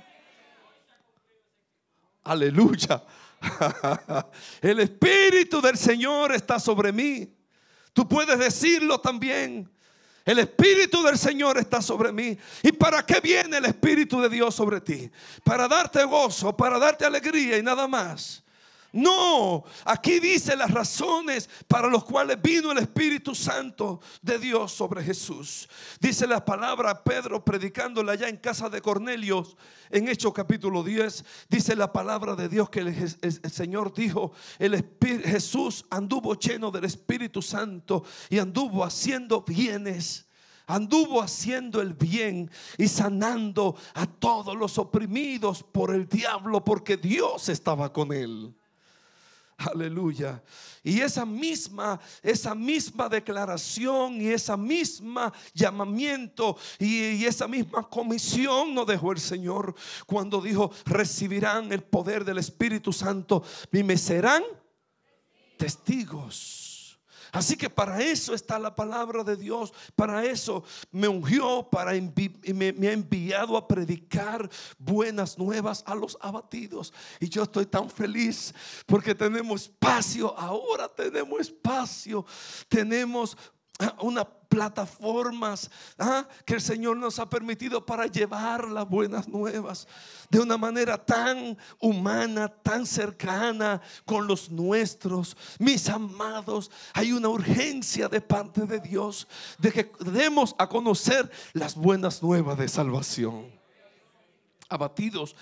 Aleluya. 2.24 3.04
El 4.62 4.80
Espíritu 4.80 5.60
del 5.60 5.76
Señor 5.76 6.32
está 6.32 6.58
sobre 6.58 6.90
mí. 6.90 7.32
Tú 7.92 8.08
puedes 8.08 8.38
decirlo 8.38 8.98
también. 8.98 9.70
El 10.24 10.40
Espíritu 10.40 11.02
del 11.04 11.18
Señor 11.18 11.56
está 11.58 11.80
sobre 11.80 12.12
mí. 12.12 12.36
¿Y 12.62 12.72
para 12.72 13.06
qué 13.06 13.20
viene 13.20 13.58
el 13.58 13.66
Espíritu 13.66 14.20
de 14.20 14.28
Dios 14.28 14.56
sobre 14.56 14.80
ti? 14.80 15.08
Para 15.44 15.68
darte 15.68 16.02
gozo, 16.04 16.56
para 16.56 16.80
darte 16.80 17.04
alegría 17.04 17.58
y 17.58 17.62
nada 17.62 17.86
más. 17.86 18.42
No, 18.96 19.62
aquí 19.84 20.20
dice 20.20 20.56
las 20.56 20.70
razones 20.70 21.50
para 21.68 21.90
las 21.90 22.02
cuales 22.02 22.40
vino 22.40 22.72
el 22.72 22.78
Espíritu 22.78 23.34
Santo 23.34 24.00
de 24.22 24.38
Dios 24.38 24.72
sobre 24.72 25.04
Jesús. 25.04 25.68
Dice 26.00 26.26
la 26.26 26.42
palabra 26.42 27.04
Pedro 27.04 27.44
predicándola 27.44 28.12
allá 28.12 28.30
en 28.30 28.38
casa 28.38 28.70
de 28.70 28.80
Cornelio 28.80 29.46
en 29.90 30.08
Hechos 30.08 30.32
capítulo 30.32 30.82
10. 30.82 31.26
Dice 31.50 31.76
la 31.76 31.92
palabra 31.92 32.34
de 32.36 32.48
Dios 32.48 32.70
que 32.70 32.80
el, 32.80 33.50
Señor 33.52 33.92
dijo, 33.92 34.32
el 34.58 34.82
Jesús 35.26 35.84
anduvo 35.90 36.34
lleno 36.34 36.70
del 36.70 36.86
Espíritu 36.86 37.42
Santo 37.42 38.02
y 38.30 38.38
anduvo 38.38 38.82
haciendo 38.82 39.42
bienes 39.42 40.24
anduvo 40.68 41.22
haciendo 41.22 41.80
el 41.80 41.94
bien 41.94 42.50
y 42.76 42.88
sanando 42.88 43.76
a 43.94 44.06
todos 44.06 44.56
los 44.56 44.78
oprimidos 44.78 45.62
por 45.62 45.94
el 45.94 46.08
diablo 46.08 46.64
porque 46.64 46.96
Dios 46.96 47.48
estaba 47.50 47.92
con 47.92 48.12
él. 48.12 48.52
Aleluya. 49.58 50.42
Y 50.82 51.00
esa 51.00 51.24
misma, 51.24 51.98
esa 52.22 52.54
misma 52.54 53.08
declaración 53.08 54.20
y 54.20 54.28
esa 54.28 54.56
misma 54.56 55.32
llamamiento 55.54 56.56
y, 56.78 57.24
esa 57.24 57.48
misma 57.48 57.88
comisión 57.88 58.74
nos 58.74 58.86
dejó 58.86 59.12
el 59.12 59.18
Señor 59.18 59.74
cuando 60.04 60.40
dijo, 60.42 60.70
recibirán 60.84 61.72
el 61.72 61.82
poder 61.82 62.24
del 62.24 62.38
Espíritu 62.38 62.92
Santo 62.92 63.42
y 63.72 63.82
me 63.82 63.96
serán 63.96 64.42
testigos. 65.56 66.65
Así 67.36 67.54
que 67.54 67.68
para 67.68 68.00
eso 68.00 68.32
está 68.32 68.58
la 68.58 68.74
palabra 68.74 69.22
de 69.22 69.36
Dios. 69.36 69.70
Para 69.94 70.24
eso 70.24 70.64
me 70.90 71.06
ungió, 71.06 71.68
para 71.70 71.92
me, 71.92 72.72
me 72.72 72.88
ha 72.88 72.92
enviado 72.92 73.58
a 73.58 73.68
predicar 73.68 74.48
buenas 74.78 75.36
nuevas 75.36 75.84
a 75.86 75.94
los 75.94 76.16
abatidos. 76.22 76.94
Y 77.20 77.28
yo 77.28 77.42
estoy 77.42 77.66
tan 77.66 77.90
feliz 77.90 78.54
porque 78.86 79.14
tenemos 79.14 79.64
espacio. 79.64 80.34
Ahora 80.38 80.88
tenemos 80.88 81.38
espacio. 81.40 82.24
Tenemos 82.70 83.36
una 84.00 84.24
plataformas 84.48 85.70
¿ah? 85.98 86.26
que 86.44 86.54
el 86.54 86.60
Señor 86.60 86.96
nos 86.96 87.18
ha 87.18 87.28
permitido 87.28 87.84
para 87.84 88.06
llevar 88.06 88.68
las 88.68 88.88
buenas 88.88 89.28
nuevas 89.28 89.86
de 90.30 90.40
una 90.40 90.56
manera 90.56 90.96
tan 90.96 91.58
humana, 91.80 92.48
tan 92.48 92.86
cercana 92.86 93.80
con 94.04 94.26
los 94.26 94.50
nuestros. 94.50 95.36
Mis 95.58 95.88
amados, 95.88 96.70
hay 96.94 97.12
una 97.12 97.28
urgencia 97.28 98.08
de 98.08 98.20
parte 98.20 98.62
de 98.62 98.80
Dios 98.80 99.28
de 99.58 99.72
que 99.72 99.92
demos 100.00 100.54
a 100.58 100.68
conocer 100.68 101.30
las 101.52 101.74
buenas 101.74 102.22
nuevas 102.22 102.56
de 102.56 102.68
salvación. 102.68 103.54
Abatidos 104.68 105.36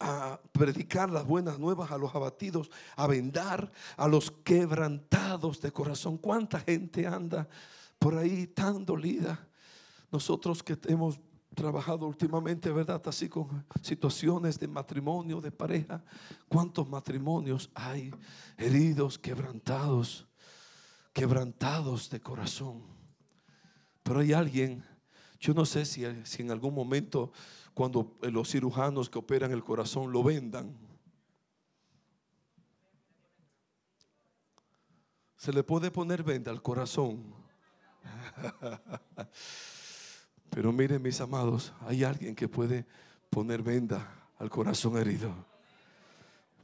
a 0.00 0.40
predicar 0.52 1.10
las 1.10 1.26
buenas 1.26 1.58
nuevas 1.58 1.90
a 1.90 1.98
los 1.98 2.14
abatidos, 2.14 2.70
a 2.96 3.06
vendar 3.06 3.70
a 3.96 4.08
los 4.08 4.30
quebrantados 4.30 5.60
de 5.60 5.72
corazón. 5.72 6.18
¿Cuánta 6.18 6.60
gente 6.60 7.06
anda 7.06 7.48
por 7.98 8.16
ahí 8.16 8.46
tan 8.46 8.84
dolida. 8.84 9.46
Nosotros 10.10 10.62
que 10.62 10.78
hemos 10.86 11.20
trabajado 11.54 12.06
últimamente, 12.06 12.70
¿verdad? 12.70 13.02
Así 13.06 13.28
con 13.28 13.64
situaciones 13.82 14.58
de 14.58 14.68
matrimonio, 14.68 15.40
de 15.40 15.50
pareja. 15.50 16.02
¿Cuántos 16.48 16.88
matrimonios 16.88 17.70
hay 17.74 18.12
heridos, 18.56 19.18
quebrantados, 19.18 20.26
quebrantados 21.12 22.08
de 22.10 22.20
corazón? 22.20 22.82
Pero 24.02 24.20
hay 24.20 24.32
alguien, 24.32 24.84
yo 25.40 25.52
no 25.52 25.66
sé 25.66 25.84
si, 25.84 26.04
si 26.24 26.42
en 26.42 26.50
algún 26.50 26.74
momento 26.74 27.32
cuando 27.78 28.18
los 28.22 28.50
cirujanos 28.50 29.08
que 29.08 29.20
operan 29.20 29.52
el 29.52 29.62
corazón 29.62 30.10
lo 30.10 30.24
vendan. 30.24 30.76
Se 35.36 35.52
le 35.52 35.62
puede 35.62 35.92
poner 35.92 36.24
venda 36.24 36.50
al 36.50 36.60
corazón 36.60 37.22
Pero 40.50 40.72
miren 40.72 41.00
mis 41.00 41.20
amados, 41.20 41.72
hay 41.86 42.02
alguien 42.02 42.34
que 42.34 42.48
puede 42.48 42.84
poner 43.30 43.62
venda 43.62 44.12
al 44.38 44.50
corazón 44.50 44.98
herido, 44.98 45.32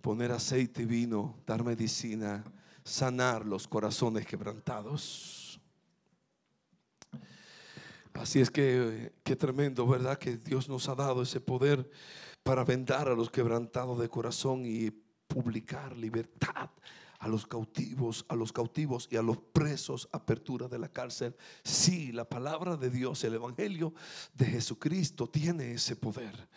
poner 0.01 0.33
aceite 0.33 0.83
y 0.83 0.85
vino, 0.85 1.37
dar 1.47 1.63
medicina, 1.63 2.43
sanar 2.83 3.47
los 3.47 3.69
corazones 3.69 4.27
quebrantados. 4.27 5.44
Así 8.15 8.41
es 8.41 8.51
que, 8.51 9.13
qué 9.23 9.37
tremendo, 9.37 9.87
¿verdad? 9.87 10.19
Que 10.19 10.37
Dios 10.37 10.69
nos 10.69 10.89
ha 10.89 10.95
dado 10.95 11.23
ese 11.23 11.41
poder 11.41 11.91
para 12.43 12.65
vendar 12.65 13.09
a 13.09 13.15
los 13.15 13.31
quebrantados 13.31 13.99
de 13.99 14.09
corazón 14.09 14.65
y 14.65 14.91
publicar 15.27 15.97
libertad 15.97 16.71
a 17.19 17.29
los 17.29 17.47
cautivos, 17.47 18.25
a 18.29 18.37
los 18.37 18.53
cautivos 18.53 19.09
y 19.11 19.17
a 19.17 19.23
los 19.23 19.39
presos, 19.39 20.09
apertura 20.13 20.69
de 20.69 20.79
la 20.79 20.89
cárcel. 20.89 21.35
Sí, 21.65 22.13
la 22.13 22.29
palabra 22.29 22.77
de 22.77 22.91
Dios, 22.91 23.25
el 23.25 23.35
Evangelio 23.35 23.95
de 24.35 24.47
Jesucristo 24.47 25.27
tiene 25.27 25.73
ese 25.73 25.97
poder 25.97 26.49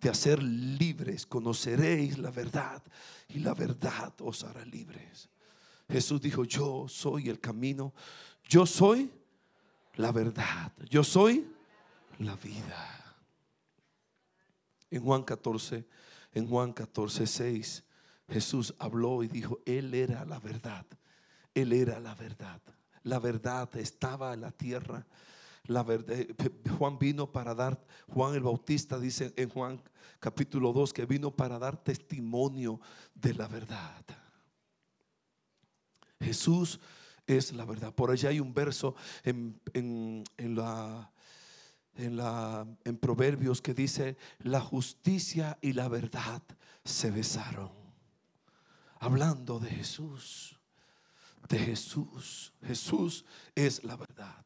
de 0.00 0.10
hacer 0.10 0.42
libres. 0.42 1.26
Conoceréis 1.26 2.18
la 2.18 2.30
verdad 2.30 2.82
y 3.28 3.40
la 3.40 3.54
verdad 3.54 4.12
os 4.20 4.44
hará 4.44 4.64
libres. 4.64 5.28
Jesús 5.88 6.20
dijo, 6.20 6.44
yo 6.44 6.86
soy 6.86 7.30
el 7.30 7.40
camino, 7.40 7.94
yo 8.44 8.66
soy 8.66 9.10
la 9.96 10.12
verdad, 10.12 10.72
yo 10.88 11.04
soy 11.04 11.46
la 12.18 12.36
vida. 12.36 12.96
En 14.90 15.02
Juan 15.02 15.22
14, 15.22 15.86
en 16.32 16.48
Juan 16.48 16.72
14, 16.72 17.26
6 17.26 17.84
Jesús 18.30 18.74
habló 18.78 19.22
y 19.22 19.28
dijo, 19.28 19.60
Él 19.66 19.92
era 19.94 20.24
la 20.24 20.38
verdad. 20.38 20.86
Él 21.52 21.72
era 21.72 21.98
la 21.98 22.14
verdad. 22.14 22.60
La 23.02 23.18
verdad 23.18 23.74
estaba 23.76 24.32
en 24.34 24.42
la 24.42 24.52
tierra. 24.52 25.06
La 25.64 25.82
verdad, 25.82 26.16
eh, 26.18 26.34
Juan 26.78 26.98
vino 26.98 27.30
para 27.30 27.54
dar, 27.54 27.84
Juan 28.08 28.34
el 28.34 28.42
Bautista 28.42 28.98
dice 28.98 29.32
en 29.36 29.48
Juan 29.50 29.82
capítulo 30.18 30.72
2 30.72 30.92
que 30.92 31.06
vino 31.06 31.30
para 31.34 31.58
dar 31.58 31.76
testimonio 31.82 32.80
de 33.14 33.34
la 33.34 33.48
verdad. 33.48 34.04
Jesús 36.20 36.80
es 37.36 37.52
la 37.52 37.64
verdad. 37.64 37.94
Por 37.94 38.10
allá 38.10 38.30
hay 38.30 38.40
un 38.40 38.54
verso 38.54 38.94
en, 39.24 39.60
en, 39.72 40.24
la, 40.54 41.12
en, 41.96 42.16
la, 42.16 42.66
en 42.84 42.96
Proverbios 42.96 43.60
que 43.60 43.74
dice, 43.74 44.16
la 44.38 44.60
justicia 44.60 45.58
y 45.60 45.72
la 45.72 45.88
verdad 45.88 46.42
se 46.84 47.10
besaron 47.10 47.80
hablando 49.00 49.58
de 49.58 49.70
Jesús. 49.70 50.56
De 51.48 51.58
Jesús. 51.58 52.52
Jesús 52.64 53.24
es 53.54 53.82
la 53.82 53.96
verdad. 53.96 54.44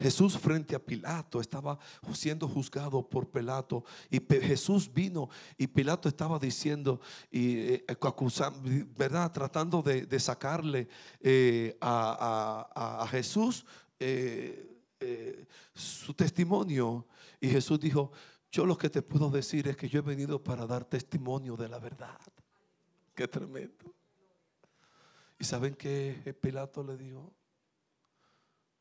Jesús 0.00 0.38
frente 0.38 0.74
a 0.74 0.78
Pilato 0.78 1.40
estaba 1.40 1.78
siendo 2.14 2.48
juzgado 2.48 3.06
por 3.06 3.30
Pilato 3.30 3.84
y 4.08 4.18
Jesús 4.40 4.90
vino 4.90 5.28
y 5.58 5.66
Pilato 5.66 6.08
estaba 6.08 6.38
diciendo 6.38 7.00
y 7.30 7.58
eh, 7.58 7.84
acusando, 7.86 8.62
¿verdad? 8.96 9.30
Tratando 9.30 9.82
de, 9.82 10.18
sacarle 10.18 10.88
eh, 11.20 11.76
a, 11.82 13.06
Jesús 13.10 13.66
eh, 13.98 15.46
su 15.74 16.14
testimonio. 16.14 17.06
Y 17.38 17.48
Jesús 17.48 17.78
dijo, 17.78 18.10
yo 18.50 18.64
lo 18.64 18.78
que 18.78 18.88
te 18.88 19.02
puedo 19.02 19.28
decir 19.30 19.68
es 19.68 19.76
que 19.76 19.88
yo 19.88 19.98
he 19.98 20.02
venido 20.02 20.42
para 20.42 20.66
dar 20.66 20.84
testimonio 20.84 21.56
de 21.56 21.68
la 21.68 21.78
verdad. 21.78 22.18
Qué 23.14 23.28
tremendo. 23.28 23.94
¿Y 25.38 25.44
saben 25.44 25.74
qué 25.74 26.36
Pilato 26.40 26.82
le 26.82 26.96
dijo? 26.96 27.34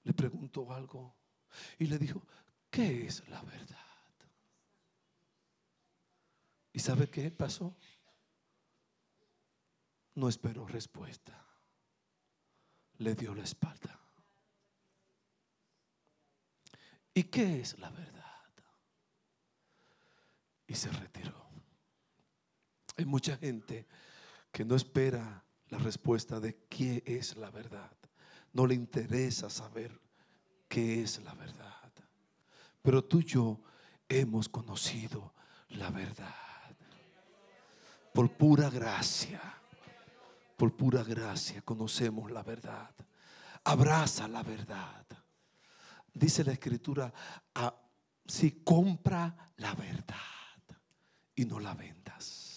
Le 0.10 0.14
preguntó 0.16 0.74
algo 0.74 1.16
y 1.78 1.86
le 1.86 2.00
dijo, 2.00 2.26
¿qué 2.72 3.06
es 3.06 3.30
la 3.30 3.44
verdad? 3.44 3.78
¿Y 6.74 6.80
sabe 6.80 7.12
qué 7.12 7.30
pasó? 7.30 7.78
No 10.16 10.28
esperó 10.28 10.66
respuesta. 10.66 11.46
Le 12.98 13.14
dio 13.14 13.36
la 13.36 13.44
espalda. 13.44 14.00
¿Y 17.14 17.26
qué 17.26 17.62
es 17.62 17.78
la 17.78 17.92
verdad? 17.92 18.50
Y 20.66 20.74
se 20.74 20.90
retiró. 20.90 21.52
Hay 22.98 23.06
mucha 23.06 23.38
gente 23.38 23.88
que 24.52 24.66
no 24.66 24.74
espera 24.76 25.46
la 25.68 25.78
respuesta 25.78 26.40
de 26.40 26.66
qué 26.68 27.04
es 27.06 27.38
la 27.38 27.52
verdad. 27.52 27.92
No 28.54 28.66
le 28.66 28.76
interesa 28.76 29.50
saber 29.50 30.00
qué 30.68 31.04
es 31.04 31.22
la 31.24 31.34
verdad. 31.34 31.92
Pero 32.82 33.04
tú 33.04 33.20
y 33.20 33.26
yo 33.26 33.62
hemos 34.08 34.50
conocido 34.50 35.34
la 35.70 35.90
verdad. 35.90 36.36
Por 38.14 38.32
pura 38.32 38.70
gracia, 38.70 39.42
por 40.58 40.76
pura 40.76 41.04
gracia 41.04 41.62
conocemos 41.62 42.32
la 42.32 42.44
verdad. 42.44 42.92
Abraza 43.64 44.28
la 44.28 44.44
verdad. 44.44 45.06
Dice 46.14 46.44
la 46.44 46.54
escritura, 46.54 47.14
ah, 47.56 47.76
si 48.26 48.64
compra 48.64 49.36
la 49.58 49.74
verdad 49.76 50.16
y 51.36 51.46
no 51.46 51.60
la 51.60 51.74
vendas 51.74 52.50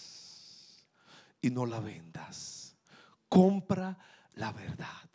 y 1.41 1.51
no 1.51 1.65
la 1.65 1.79
vendas. 1.79 2.75
Compra 3.29 3.97
la 4.35 4.51
verdad 4.51 5.09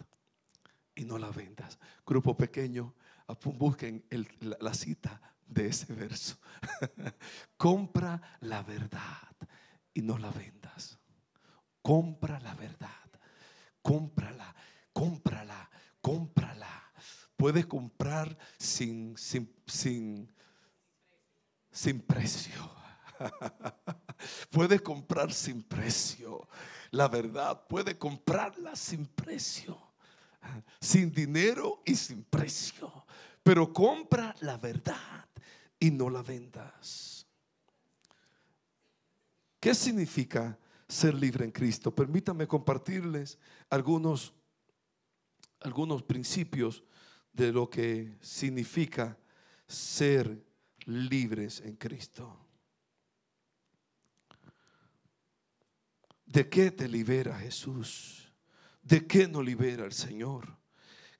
y 0.98 1.04
no 1.04 1.16
la 1.16 1.30
vendas. 1.30 1.78
Grupo 2.04 2.36
pequeño, 2.36 2.92
busquen 3.44 4.04
la, 4.40 4.74
cita 4.74 5.20
de 5.46 5.68
ese 5.68 5.92
verso. 5.94 6.36
Compra 7.56 8.20
la 8.40 8.62
verdad 8.62 9.36
y 9.94 10.02
no 10.02 10.18
la 10.18 10.30
vendas. 10.30 10.98
Compra 11.82 12.40
la 12.40 12.52
verdad. 12.54 12.88
Cómprala, 13.80 14.54
cómprala, 14.92 15.70
cómprala. 16.00 16.92
Puedes 17.36 17.66
comprar 17.66 18.36
sin, 18.58 19.16
sin, 19.16 19.54
sin, 19.66 20.34
sin 21.70 22.00
precio. 22.00 22.74
puede 24.50 24.80
comprar 24.80 25.32
sin 25.32 25.62
precio. 25.62 26.48
La 26.90 27.06
verdad 27.06 27.68
puede 27.68 27.96
comprarla 27.96 28.74
sin 28.74 29.06
precio. 29.06 29.87
Sin 30.80 31.12
dinero 31.12 31.82
y 31.84 31.94
sin 31.94 32.24
precio. 32.24 33.06
Pero 33.42 33.72
compra 33.72 34.34
la 34.40 34.56
verdad 34.56 35.28
y 35.78 35.90
no 35.90 36.10
la 36.10 36.22
vendas. 36.22 37.26
¿Qué 39.60 39.74
significa 39.74 40.58
ser 40.88 41.14
libre 41.14 41.44
en 41.44 41.50
Cristo? 41.50 41.94
Permítanme 41.94 42.46
compartirles 42.46 43.38
algunos, 43.70 44.32
algunos 45.60 46.02
principios 46.02 46.84
de 47.32 47.52
lo 47.52 47.68
que 47.68 48.16
significa 48.20 49.18
ser 49.66 50.44
libres 50.86 51.60
en 51.60 51.76
Cristo. 51.76 52.36
¿De 56.24 56.48
qué 56.48 56.70
te 56.70 56.88
libera 56.88 57.38
Jesús? 57.38 58.27
¿De 58.88 59.06
qué 59.06 59.28
nos 59.28 59.44
libera 59.44 59.84
el 59.84 59.92
Señor? 59.92 60.48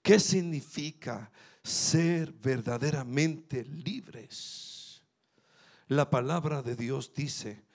¿Qué 0.01 0.19
significa 0.19 1.31
ser 1.63 2.33
verdaderamente 2.33 3.63
libres? 3.63 5.03
La 5.89 6.09
palabra 6.09 6.63
de 6.63 6.75
Dios 6.75 7.13
dice 7.13 7.67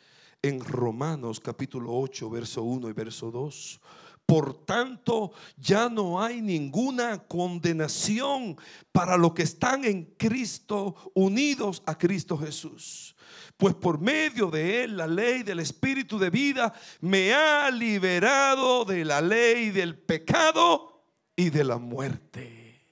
en 0.41 0.62
Romanos 0.62 1.39
capítulo 1.39 1.95
8, 1.95 2.27
verso 2.32 2.63
1 2.63 2.89
y 2.89 2.93
verso 2.93 3.29
2. 3.29 3.82
Por 4.25 4.65
tanto, 4.65 5.33
ya 5.57 5.89
no 5.89 6.21
hay 6.21 6.41
ninguna 6.41 7.19
condenación 7.27 8.57
para 8.91 9.17
los 9.17 9.33
que 9.33 9.43
están 9.43 9.83
en 9.86 10.05
Cristo, 10.17 10.95
unidos 11.13 11.83
a 11.86 11.97
Cristo 11.97 12.38
Jesús 12.38 13.13
pues 13.57 13.75
por 13.75 13.99
medio 13.99 14.49
de 14.49 14.83
él 14.83 14.97
la 14.97 15.07
ley 15.07 15.43
del 15.43 15.59
Espíritu 15.59 16.19
de 16.19 16.29
vida 16.29 16.73
me 16.99 17.33
ha 17.33 17.69
liberado 17.71 18.83
de 18.83 19.05
la 19.05 19.21
ley 19.21 19.69
del 19.69 19.97
pecado 19.97 21.05
y 21.36 21.49
de 21.49 21.63
la 21.63 21.77
muerte. 21.77 22.86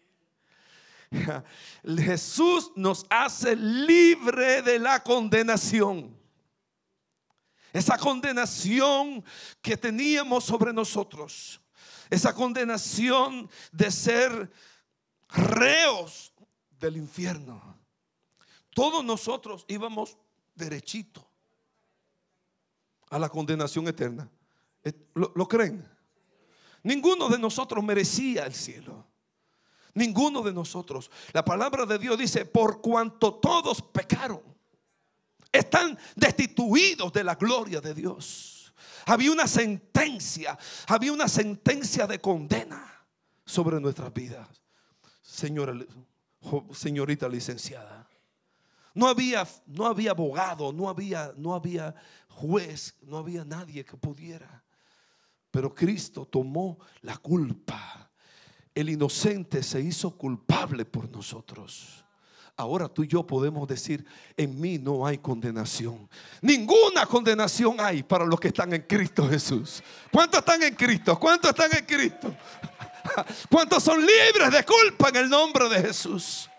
Jesús 1.84 2.72
nos 2.76 3.06
hace 3.10 3.56
libre 3.56 4.62
de 4.62 4.80
la 4.80 5.04
condenación. 5.04 6.17
Esa 7.74 7.98
condenación 7.98 9.24
que 9.62 9.78
teníamos 9.78 10.44
sobre 10.44 10.74
nosotros. 10.74 11.62
Esa 12.10 12.34
condenación 12.34 13.50
de 13.72 13.92
ser 13.92 14.52
reos 15.30 16.34
del 16.80 16.98
infierno. 16.98 17.78
Todos 18.74 19.04
nosotros 19.04 19.66
íbamos 19.68 20.18
derechito 20.56 21.26
a 23.10 23.20
la 23.20 23.30
condenación 23.30 23.88
eterna. 23.88 24.30
¿Lo, 25.14 25.48
creen? 25.48 25.88
Ninguno 26.84 27.30
de 27.30 27.38
nosotros 27.38 27.84
merecía 27.84 28.46
el 28.46 28.54
cielo. 28.54 29.06
Ninguno 29.94 30.42
de 30.42 30.54
nosotros. 30.54 31.12
La 31.34 31.44
palabra 31.44 31.86
de 31.86 32.00
Dios 32.00 32.18
dice, 32.18 32.46
por 32.46 32.82
cuanto 32.82 33.36
todos 33.36 33.82
pecaron. 33.82 34.42
Están 35.52 35.98
destituidos 36.16 37.12
de 37.12 37.24
la 37.24 37.36
gloria 37.36 37.82
de 37.82 37.94
Dios. 37.94 38.74
Había 39.06 39.32
una 39.32 39.48
sentencia, 39.48 40.58
había 40.88 41.12
una 41.12 41.28
sentencia 41.28 42.08
de 42.08 42.20
condena 42.20 43.06
sobre 43.46 43.80
nuestras 43.80 44.14
vidas. 44.14 44.48
Señora, 45.22 45.74
señorita 46.74 47.28
licenciada. 47.28 48.08
No 48.94 49.08
había, 49.08 49.48
no 49.66 49.86
había 49.86 50.12
abogado, 50.12 50.74
no 50.74 50.90
había, 50.90 51.34
no 51.38 51.56
había 51.56 51.96
juez, 52.28 52.96
no 53.02 53.18
había 53.18 53.46
nadie 53.46 53.86
que 53.86 53.96
pudiera. 53.98 54.64
Pero 55.50 55.74
Cristo 55.74 56.26
tomó 56.26 56.80
la 57.02 57.18
culpa. 57.18 58.12
El 58.74 58.90
inocente 58.90 59.64
se 59.64 59.82
hizo 59.82 60.18
culpable 60.18 60.86
por 60.86 61.10
nosotros. 61.10 62.06
Ahora 62.58 62.88
tú 62.88 63.04
y 63.04 63.08
yo 63.08 63.26
podemos 63.26 63.68
decir, 63.68 64.06
en 64.38 64.60
mí 64.60 64.78
no 64.78 65.06
hay 65.06 65.18
condenación. 65.18 66.10
Ninguna 66.42 67.06
condenación 67.06 67.78
hay 67.80 68.04
para 68.04 68.26
los 68.26 68.40
que 68.40 68.50
están 68.50 68.74
en 68.74 68.84
Cristo 68.84 69.28
Jesús. 69.28 69.82
¿Cuántos 70.12 70.40
están 70.40 70.62
en 70.64 70.76
Cristo? 70.76 71.18
¿Cuántos 71.20 71.50
están 71.52 71.76
en 71.76 71.86
Cristo? 71.86 72.36
¿Cuántos 73.50 73.84
son 73.84 74.00
libres 74.00 74.52
de 74.52 74.64
culpa 74.64 75.10
en 75.10 75.16
el 75.16 75.30
nombre 75.30 75.70
de 75.70 75.82
Jesús? 75.82 76.50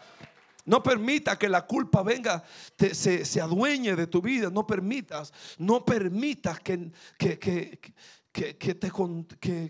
No 0.65 0.83
permita 0.83 1.39
que 1.39 1.49
la 1.49 1.67
culpa 1.67 2.03
venga, 2.03 2.43
se, 2.93 3.41
adueñe 3.41 3.97
de 3.97 4.07
tu 4.07 4.23
vida. 4.23 4.49
No 4.51 4.67
permitas, 4.67 5.33
no 5.59 5.85
permitas 5.85 6.61
que, 6.61 6.91
que, 7.19 7.39
que, 8.33 8.55
te, 8.55 8.91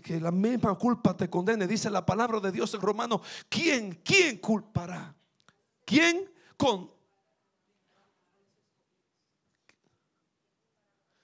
que, 0.01 0.19
la 0.21 0.31
misma 0.31 0.75
culpa 0.75 1.17
te 1.17 1.29
condene. 1.29 1.67
Dice 1.67 1.89
la 1.89 2.05
palabra 2.05 2.39
de 2.39 2.51
Dios 2.51 2.73
en 2.73 2.81
Romano. 2.81 3.21
¿Quién, 3.49 4.01
quién 4.03 4.37
culpará? 4.37 5.15
¿Quién 5.85 6.29
con? 6.57 6.91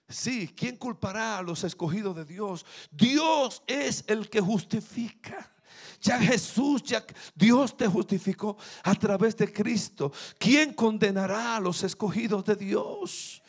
Sí, 0.07 0.51
¿quién 0.55 0.75
culpará 0.75 1.37
a 1.37 1.43
los 1.43 1.63
escogidos 1.63 2.15
de 2.15 2.25
Dios? 2.25 2.65
Dios 2.91 3.61
es 3.67 4.03
el 4.07 4.27
que 4.27 4.41
justifica. 4.41 5.53
Ya 6.01 6.17
Jesús, 6.17 6.81
ya 6.83 7.05
Dios 7.35 7.77
te 7.77 7.87
justificó 7.87 8.57
a 8.83 8.95
través 8.95 9.35
de 9.37 9.51
Cristo. 9.51 10.11
¿Quién 10.37 10.73
condenará 10.73 11.57
a 11.57 11.59
los 11.59 11.83
escogidos 11.83 12.43
de 12.45 12.55
Dios? 12.55 13.43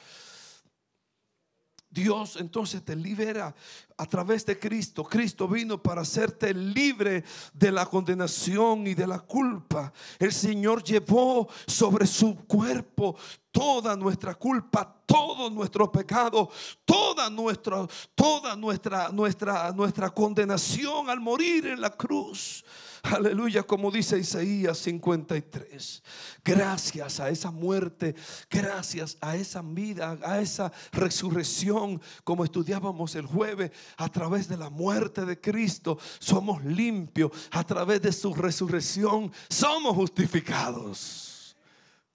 Dios 1.88 2.36
entonces 2.36 2.84
te 2.84 2.94
libera 2.94 3.54
a 4.00 4.06
través 4.06 4.46
de 4.46 4.58
Cristo. 4.58 5.04
Cristo 5.04 5.46
vino 5.46 5.82
para 5.82 6.00
hacerte 6.00 6.54
libre 6.54 7.22
de 7.52 7.70
la 7.70 7.84
condenación 7.84 8.86
y 8.86 8.94
de 8.94 9.06
la 9.06 9.18
culpa. 9.18 9.92
El 10.18 10.32
Señor 10.32 10.82
llevó 10.82 11.46
sobre 11.66 12.06
su 12.06 12.34
cuerpo 12.46 13.14
toda 13.50 13.94
nuestra 13.96 14.34
culpa, 14.34 15.02
todo 15.04 15.50
nuestro 15.50 15.92
pecado, 15.92 16.48
toda 16.86 17.28
nuestra 17.28 17.86
toda 18.14 18.56
nuestra 18.56 19.10
nuestra 19.10 19.70
nuestra 19.72 20.08
condenación 20.08 21.10
al 21.10 21.20
morir 21.20 21.66
en 21.66 21.80
la 21.80 21.90
cruz. 21.90 22.64
Aleluya, 23.02 23.62
como 23.62 23.90
dice 23.90 24.18
Isaías 24.18 24.76
53. 24.78 26.02
Gracias 26.44 27.18
a 27.18 27.30
esa 27.30 27.50
muerte, 27.50 28.14
gracias 28.50 29.16
a 29.22 29.36
esa 29.36 29.62
vida, 29.62 30.18
a 30.22 30.40
esa 30.40 30.70
resurrección, 30.92 32.00
como 32.24 32.44
estudiábamos 32.44 33.14
el 33.14 33.24
jueves, 33.24 33.70
a 33.96 34.08
través 34.08 34.48
de 34.48 34.56
la 34.56 34.70
muerte 34.70 35.24
de 35.24 35.40
Cristo, 35.40 35.98
somos 36.18 36.64
limpios. 36.64 37.30
A 37.50 37.64
través 37.64 38.02
de 38.02 38.12
su 38.12 38.34
resurrección, 38.34 39.32
somos 39.48 39.94
justificados. 39.94 41.56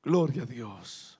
Gloria 0.04 0.44
a 0.44 0.46
Dios 0.46 1.15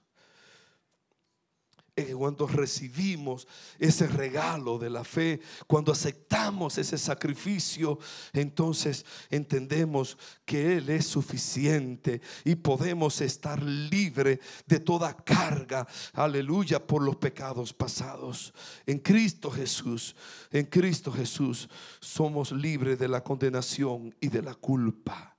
cuando 2.04 2.46
recibimos 2.46 3.48
ese 3.78 4.06
regalo 4.06 4.78
de 4.78 4.90
la 4.90 5.02
fe, 5.02 5.40
cuando 5.66 5.92
aceptamos 5.92 6.76
ese 6.76 6.98
sacrificio, 6.98 7.98
entonces 8.34 9.06
entendemos 9.30 10.18
que 10.44 10.76
Él 10.76 10.90
es 10.90 11.06
suficiente 11.06 12.20
y 12.44 12.54
podemos 12.56 13.20
estar 13.22 13.62
libre 13.62 14.40
de 14.66 14.80
toda 14.80 15.16
carga, 15.16 15.86
aleluya, 16.12 16.86
por 16.86 17.02
los 17.02 17.16
pecados 17.16 17.72
pasados. 17.72 18.52
En 18.84 18.98
Cristo 18.98 19.50
Jesús, 19.50 20.14
en 20.50 20.66
Cristo 20.66 21.10
Jesús 21.10 21.68
somos 22.00 22.52
libres 22.52 22.98
de 22.98 23.08
la 23.08 23.24
condenación 23.24 24.14
y 24.20 24.28
de 24.28 24.42
la 24.42 24.54
culpa. 24.54 25.34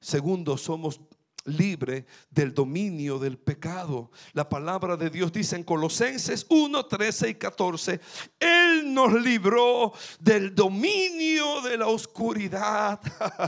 Segundo, 0.00 0.58
somos 0.58 1.00
libre 1.44 2.06
del 2.30 2.54
dominio 2.54 3.18
del 3.18 3.38
pecado. 3.38 4.10
La 4.32 4.48
palabra 4.48 4.96
de 4.96 5.10
Dios 5.10 5.32
dice 5.32 5.56
en 5.56 5.64
Colosenses 5.64 6.46
1, 6.48 6.86
13 6.86 7.30
y 7.30 7.34
14, 7.34 8.00
Él 8.38 8.92
nos 8.92 9.12
libró 9.12 9.92
del 10.20 10.54
dominio 10.54 11.60
de 11.62 11.76
la 11.78 11.86
oscuridad. 11.86 13.00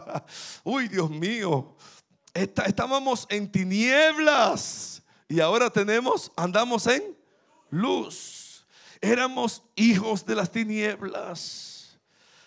Uy, 0.65 0.89
Dios 0.89 1.11
mío, 1.11 1.77
estábamos 2.35 3.27
en 3.31 3.51
tinieblas 3.51 5.03
y 5.29 5.41
ahora 5.41 5.71
tenemos, 5.71 6.31
andamos 6.37 6.87
en 6.87 7.17
luz. 7.71 8.67
Éramos 9.01 9.63
hijos 9.75 10.25
de 10.25 10.35
las 10.35 10.51
tinieblas 10.51 11.76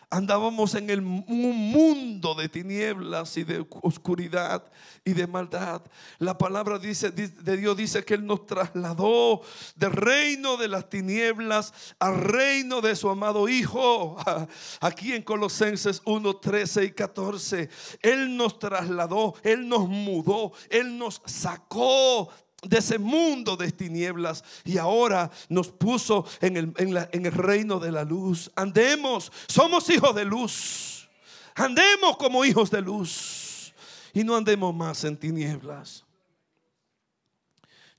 andábamos 0.09 0.73
en 0.75 0.89
el, 0.89 0.99
un 1.01 1.71
mundo 1.71 2.33
de 2.33 2.49
tinieblas 2.49 3.37
y 3.37 3.43
de 3.43 3.65
oscuridad 3.81 4.63
y 5.05 5.13
de 5.13 5.27
maldad. 5.27 5.83
La 6.17 6.37
palabra 6.37 6.79
de 6.79 7.57
Dios 7.57 7.77
dice 7.77 8.03
que 8.03 8.15
Él 8.15 8.25
nos 8.25 8.45
trasladó 8.45 9.41
del 9.75 9.91
reino 9.91 10.57
de 10.57 10.67
las 10.67 10.89
tinieblas 10.89 11.73
al 11.99 12.19
reino 12.19 12.81
de 12.81 12.95
su 12.95 13.09
amado 13.09 13.47
Hijo. 13.47 14.17
Aquí 14.81 15.13
en 15.13 15.21
Colosenses 15.21 16.01
1, 16.05 16.37
13 16.37 16.85
y 16.85 16.91
14. 16.91 17.69
Él 18.01 18.35
nos 18.35 18.57
trasladó, 18.57 19.35
Él 19.43 19.67
nos 19.67 19.87
mudó, 19.87 20.53
Él 20.69 20.97
nos 20.97 21.21
sacó 21.25 22.29
de 22.63 22.77
ese 22.77 22.99
mundo 22.99 23.55
de 23.55 23.71
tinieblas 23.71 24.43
y 24.65 24.77
ahora 24.77 25.31
nos 25.47 25.69
puso 25.69 26.25
en 26.41 26.57
el, 26.57 26.73
en 26.77 27.25
el 27.25 27.31
reino 27.31 27.79
de 27.79 27.91
la 27.91 28.03
luz. 28.03 28.51
Andemos, 28.55 29.31
somos 29.47 29.89
hijos 29.89 30.13
de 30.15 30.25
luz. 30.25 31.09
Andemos 31.55 32.17
como 32.17 32.45
hijos 32.45 32.69
de 32.71 32.81
luz 32.81 33.73
y 34.13 34.23
no 34.23 34.35
andemos 34.35 34.73
más 34.73 35.03
en 35.03 35.17
tinieblas. 35.17 36.05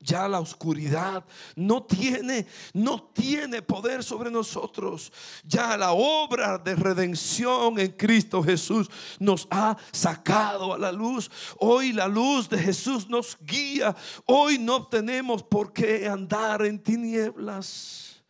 Ya 0.03 0.27
la 0.29 0.41
oscuridad 0.41 1.23
no 1.55 1.83
tiene, 1.83 2.47
no 2.73 3.03
tiene 3.13 3.61
poder 3.61 4.03
sobre 4.03 4.31
nosotros. 4.31 5.13
Ya 5.45 5.77
la 5.77 5.93
obra 5.93 6.57
de 6.57 6.75
redención 6.75 7.79
en 7.79 7.93
Cristo 7.93 8.43
Jesús 8.43 8.91
nos 9.19 9.47
ha 9.51 9.77
sacado 9.93 10.73
a 10.73 10.79
la 10.79 10.91
luz. 10.91 11.31
Hoy 11.59 11.93
la 11.93 12.09
luz 12.09 12.49
de 12.49 12.59
Jesús 12.59 13.11
nos 13.11 13.37
guía. 13.43 13.95
Hoy 14.25 14.59
no 14.59 14.87
tenemos 14.87 15.43
por 15.43 15.71
qué 15.75 16.09
andar 16.09 16.65
en 16.65 16.83
tinieblas. 16.83 18.23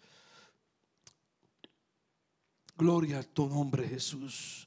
Gloria 2.77 3.21
a 3.21 3.23
tu 3.23 3.49
nombre 3.49 3.87
Jesús. 3.87 4.67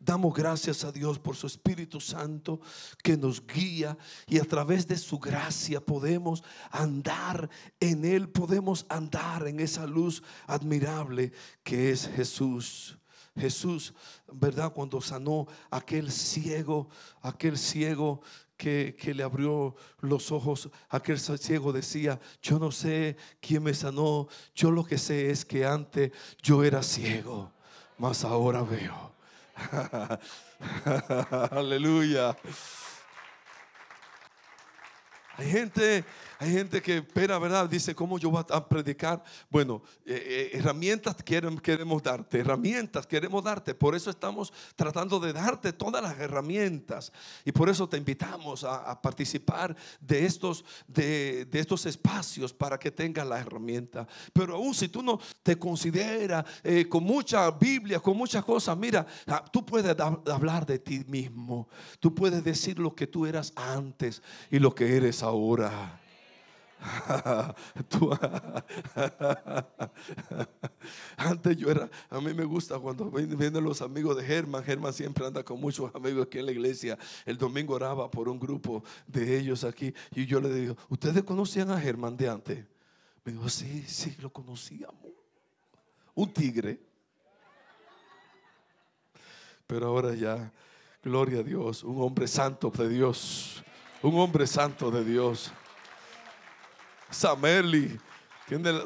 Damos 0.00 0.32
gracias 0.32 0.84
a 0.84 0.92
Dios 0.92 1.18
por 1.18 1.34
su 1.34 1.48
Espíritu 1.48 2.00
Santo 2.00 2.60
que 3.02 3.16
nos 3.16 3.44
guía 3.44 3.98
y 4.28 4.38
a 4.38 4.44
través 4.44 4.86
de 4.86 4.96
su 4.96 5.18
gracia 5.18 5.80
podemos 5.80 6.44
andar 6.70 7.50
en 7.80 8.04
Él, 8.04 8.28
podemos 8.28 8.86
andar 8.88 9.48
en 9.48 9.58
esa 9.58 9.86
luz 9.86 10.22
admirable 10.46 11.32
que 11.64 11.90
es 11.90 12.08
Jesús. 12.08 12.96
Jesús, 13.36 13.94
¿verdad? 14.32 14.72
Cuando 14.72 15.00
sanó 15.00 15.46
aquel 15.70 16.10
ciego, 16.10 16.88
aquel 17.22 17.56
ciego 17.56 18.20
que, 18.56 18.96
que, 18.98 19.14
le 19.14 19.22
abrió 19.22 19.76
los 20.00 20.32
ojos, 20.32 20.68
aquel 20.88 21.18
ciego 21.20 21.72
decía, 21.72 22.20
yo 22.42 22.58
no 22.58 22.72
sé 22.72 23.16
quién 23.40 23.62
me 23.62 23.74
sanó, 23.74 24.26
yo 24.54 24.70
lo 24.70 24.84
que 24.84 24.98
sé 24.98 25.30
es 25.30 25.44
que 25.44 25.64
antes 25.64 26.10
yo 26.42 26.64
era 26.64 26.82
ciego, 26.82 27.52
mas 27.96 28.24
ahora 28.24 28.62
veo. 28.62 29.07
Aleluya. 31.50 32.36
Hay 35.36 35.50
gente 35.50 36.04
hay 36.40 36.52
gente 36.52 36.80
que 36.80 36.98
espera, 36.98 37.36
¿verdad? 37.40 37.68
Dice, 37.68 37.96
¿cómo 37.96 38.16
yo 38.16 38.30
voy 38.30 38.44
a 38.48 38.68
predicar? 38.68 39.24
Bueno, 39.50 39.82
eh, 40.06 40.50
eh, 40.52 40.58
herramientas 40.58 41.16
queremos 41.16 42.00
darte, 42.00 42.38
herramientas 42.38 43.08
queremos 43.08 43.42
darte. 43.42 43.74
Por 43.74 43.96
eso 43.96 44.08
estamos 44.08 44.52
tratando 44.76 45.18
de 45.18 45.32
darte 45.32 45.72
todas 45.72 46.00
las 46.00 46.16
herramientas. 46.16 47.12
Y 47.44 47.50
por 47.50 47.68
eso 47.68 47.88
te 47.88 47.96
invitamos 47.96 48.62
a, 48.62 49.02
participar 49.02 49.74
de 50.00 50.26
estos, 50.26 50.64
de, 50.86 51.48
estos 51.52 51.86
espacios 51.86 52.52
para 52.52 52.78
que 52.78 52.92
tengas 52.92 53.26
la 53.26 53.40
herramienta. 53.40 54.06
Pero 54.32 54.54
aún 54.54 54.74
si 54.74 54.88
tú 54.88 55.02
no 55.02 55.18
te 55.42 55.58
consideras 55.58 56.44
eh, 56.62 56.88
con 56.88 57.02
mucha 57.02 57.50
Biblia, 57.50 57.98
con 57.98 58.16
muchas 58.16 58.44
cosas, 58.44 58.78
mira, 58.78 59.04
ah, 59.26 59.44
tú 59.52 59.66
puedes 59.66 59.96
hablar 59.98 60.64
de 60.64 60.78
ti 60.78 61.04
mismo. 61.08 61.68
Tú 61.98 62.14
puedes 62.14 62.44
decir 62.44 62.78
lo 62.78 62.94
que 62.94 63.08
tú 63.08 63.26
eras 63.26 63.52
antes 63.56 64.22
y 64.52 64.60
lo 64.60 64.72
que 64.72 64.96
eres 64.96 65.24
ahora. 65.24 66.00
Antes 71.16 71.56
yo 71.56 71.70
era, 71.70 71.88
a 72.08 72.20
mí 72.20 72.32
me 72.34 72.44
gusta 72.44 72.78
cuando 72.78 73.10
vienen 73.10 73.64
los 73.64 73.82
amigos 73.82 74.16
de 74.16 74.24
Germán. 74.24 74.62
Germán 74.62 74.92
siempre 74.92 75.26
anda 75.26 75.42
con 75.42 75.60
muchos 75.60 75.92
amigos 75.94 76.26
aquí 76.26 76.38
en 76.38 76.46
la 76.46 76.52
iglesia. 76.52 76.96
El 77.24 77.36
domingo 77.36 77.74
oraba 77.74 78.08
por 78.10 78.28
un 78.28 78.38
grupo 78.38 78.84
de 79.06 79.38
ellos 79.38 79.64
aquí. 79.64 79.92
Y 80.14 80.26
yo 80.26 80.40
le 80.40 80.54
digo, 80.54 80.76
¿ustedes 80.88 81.24
conocían 81.24 81.70
a 81.70 81.80
Germán 81.80 82.16
de 82.16 82.28
antes? 82.28 82.64
Me 83.24 83.32
dijo, 83.32 83.48
sí, 83.48 83.84
sí, 83.86 84.16
lo 84.20 84.32
conocíamos. 84.32 85.12
Un 86.14 86.32
tigre. 86.32 86.80
Pero 89.66 89.88
ahora 89.88 90.14
ya, 90.14 90.52
gloria 91.02 91.40
a 91.40 91.42
Dios, 91.42 91.84
un 91.84 92.00
hombre 92.00 92.26
santo 92.26 92.70
de 92.70 92.88
Dios. 92.88 93.62
Un 94.02 94.18
hombre 94.18 94.46
santo 94.46 94.90
de 94.90 95.04
Dios. 95.04 95.52
Samerli 97.10 97.98
tiene 98.46 98.82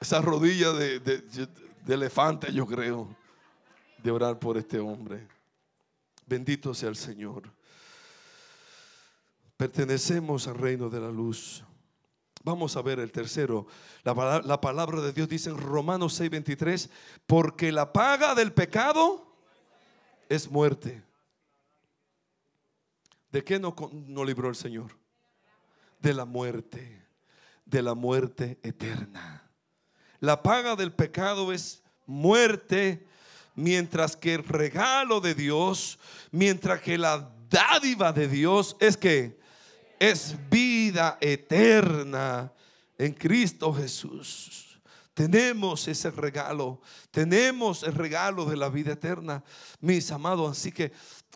esa 0.00 0.20
rodilla 0.20 0.72
de, 0.72 1.48
elefante, 1.86 2.52
yo 2.52 2.66
creo, 2.66 3.14
de 3.98 4.10
orar 4.10 4.38
por 4.38 4.56
este 4.56 4.78
hombre. 4.78 5.26
Bendito 6.26 6.74
sea 6.74 6.88
el 6.88 6.96
Señor. 6.96 7.42
Pertenecemos 9.56 10.46
al 10.46 10.56
reino 10.56 10.88
de 10.88 11.00
la 11.00 11.10
luz. 11.10 11.62
Vamos 12.42 12.76
a 12.76 12.82
ver 12.82 12.98
el 13.00 13.12
tercero. 13.12 13.66
La, 14.02 14.40
la 14.44 14.60
palabra 14.60 15.00
de 15.00 15.12
Dios 15.12 15.28
dice 15.28 15.50
en 15.50 15.58
Romanos 15.58 16.18
6:23, 16.18 16.88
porque 17.26 17.70
la 17.70 17.92
paga 17.92 18.34
del 18.34 18.52
pecado 18.52 19.36
es 20.28 20.50
muerte. 20.50 21.02
¿De 23.30 23.44
qué 23.44 23.58
nos 23.58 23.74
no 23.92 24.24
libró 24.24 24.48
el 24.48 24.56
Señor? 24.56 24.96
De 26.00 26.14
la 26.14 26.24
muerte 26.24 26.99
de 27.70 27.82
la 27.82 27.94
muerte 27.94 28.58
eterna. 28.62 29.48
La 30.18 30.42
paga 30.42 30.76
del 30.76 30.92
pecado 30.92 31.52
es 31.52 31.82
muerte, 32.06 33.06
mientras 33.54 34.16
que 34.16 34.34
el 34.34 34.44
regalo 34.44 35.20
de 35.20 35.34
Dios, 35.34 35.98
mientras 36.30 36.80
que 36.80 36.98
la 36.98 37.30
dádiva 37.48 38.12
de 38.12 38.28
Dios 38.28 38.76
es 38.80 38.96
que 38.96 39.38
es 39.98 40.36
vida 40.50 41.16
eterna 41.20 42.52
en 42.98 43.12
Cristo 43.12 43.72
Jesús. 43.72 44.80
Tenemos 45.14 45.86
ese 45.88 46.10
regalo, 46.10 46.80
tenemos 47.10 47.82
el 47.82 47.94
regalo 47.94 48.44
de 48.46 48.56
la 48.56 48.68
vida 48.68 48.92
eterna, 48.92 49.44
mis 49.80 50.10
amados. 50.10 50.58
Así 50.58 50.72
que 50.72 50.92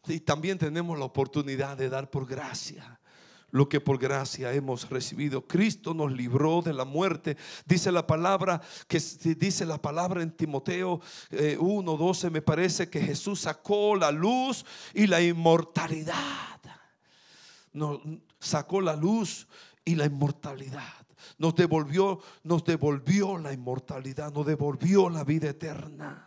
y 0.06 0.20
también 0.20 0.58
tenemos 0.58 0.98
la 0.98 1.04
oportunidad 1.06 1.76
de 1.76 1.88
dar 1.88 2.10
por 2.10 2.26
gracia 2.26 3.00
lo 3.54 3.68
que 3.68 3.80
por 3.80 3.98
gracia 3.98 4.52
hemos 4.52 4.90
recibido. 4.90 5.46
Cristo 5.46 5.94
nos 5.94 6.10
libró 6.10 6.60
de 6.60 6.72
la 6.72 6.84
muerte. 6.84 7.36
Dice 7.64 7.92
la 7.92 8.04
palabra 8.04 8.60
que 8.88 8.98
dice 9.36 9.64
la 9.64 9.80
palabra 9.80 10.24
en 10.24 10.32
Timoteo 10.32 11.00
1:12 11.30 12.26
eh, 12.26 12.30
me 12.30 12.42
parece 12.42 12.90
que 12.90 13.00
Jesús 13.00 13.42
sacó 13.42 13.94
la 13.94 14.10
luz 14.10 14.66
y 14.92 15.06
la 15.06 15.22
inmortalidad. 15.22 16.58
Nos 17.72 18.00
sacó 18.40 18.80
la 18.80 18.96
luz 18.96 19.46
y 19.84 19.94
la 19.94 20.06
inmortalidad. 20.06 21.06
Nos 21.38 21.54
devolvió, 21.54 22.18
nos 22.42 22.64
devolvió 22.64 23.38
la 23.38 23.52
inmortalidad, 23.52 24.32
nos 24.32 24.46
devolvió 24.46 25.08
la 25.08 25.22
vida 25.22 25.50
eterna. 25.50 26.23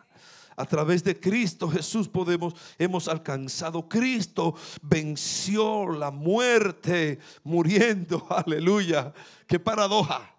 A 0.57 0.65
través 0.65 1.03
de 1.03 1.17
Cristo 1.17 1.69
Jesús 1.69 2.07
podemos, 2.07 2.55
hemos 2.79 3.07
alcanzado. 3.07 3.87
Cristo 3.87 4.55
venció 4.81 5.87
la 5.91 6.09
muerte 6.09 7.19
muriendo. 7.43 8.25
Aleluya. 8.31 9.13
Qué 9.45 9.59
paradoja. 9.59 10.35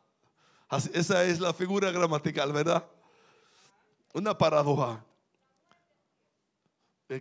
Esa 0.92 1.24
es 1.24 1.38
la 1.38 1.54
figura 1.54 1.92
gramatical, 1.92 2.52
¿verdad? 2.52 2.84
Una 4.12 4.36
paradoja. 4.36 5.04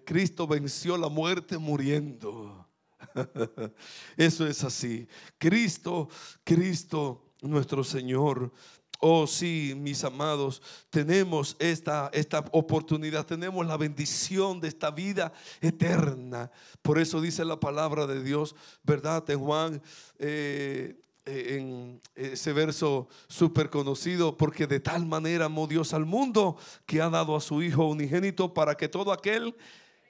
Cristo 0.04 0.48
venció 0.48 0.98
la 0.98 1.08
muerte 1.08 1.60
muriendo. 1.60 2.68
Eso 4.18 4.48
es 4.48 4.64
así. 4.64 5.08
Cristo, 5.38 6.10
Cristo, 6.44 7.32
nuestro 7.42 7.84
Señor, 7.84 8.52
Oh 9.00 9.28
sí, 9.28 9.74
mis 9.78 10.04
amados, 10.04 10.62
tenemos 10.90 11.56
esta, 11.60 12.10
esta 12.14 12.44
oportunidad, 12.52 13.28
tenemos 13.28 13.66
la 13.68 13.78
bendición 13.78 14.60
de 14.60 14.70
esta 14.70 14.90
vida 14.90 15.32
eterna. 15.62 16.50
Por 16.82 16.98
eso 16.98 17.22
dice 17.22 17.46
la 17.46 17.60
palabra 17.60 18.08
de 18.08 18.24
Dios, 18.24 18.56
¿verdad? 18.84 19.30
En 19.30 19.40
Juan, 19.40 19.82
eh, 20.18 21.00
eh, 21.28 21.58
en 21.58 22.02
ese 22.16 22.54
verso 22.54 23.08
súper 23.28 23.70
conocido, 23.70 24.36
porque 24.36 24.66
de 24.66 24.80
tal 24.80 25.06
manera 25.06 25.46
amó 25.46 25.68
Dios 25.68 25.94
al 25.94 26.06
mundo 26.06 26.58
que 26.88 27.00
ha 27.00 27.10
dado 27.10 27.36
a 27.36 27.42
su 27.42 27.62
Hijo 27.62 27.86
unigénito 27.86 28.52
para 28.52 28.76
que 28.76 28.88
todo 28.88 29.12
aquel 29.12 29.56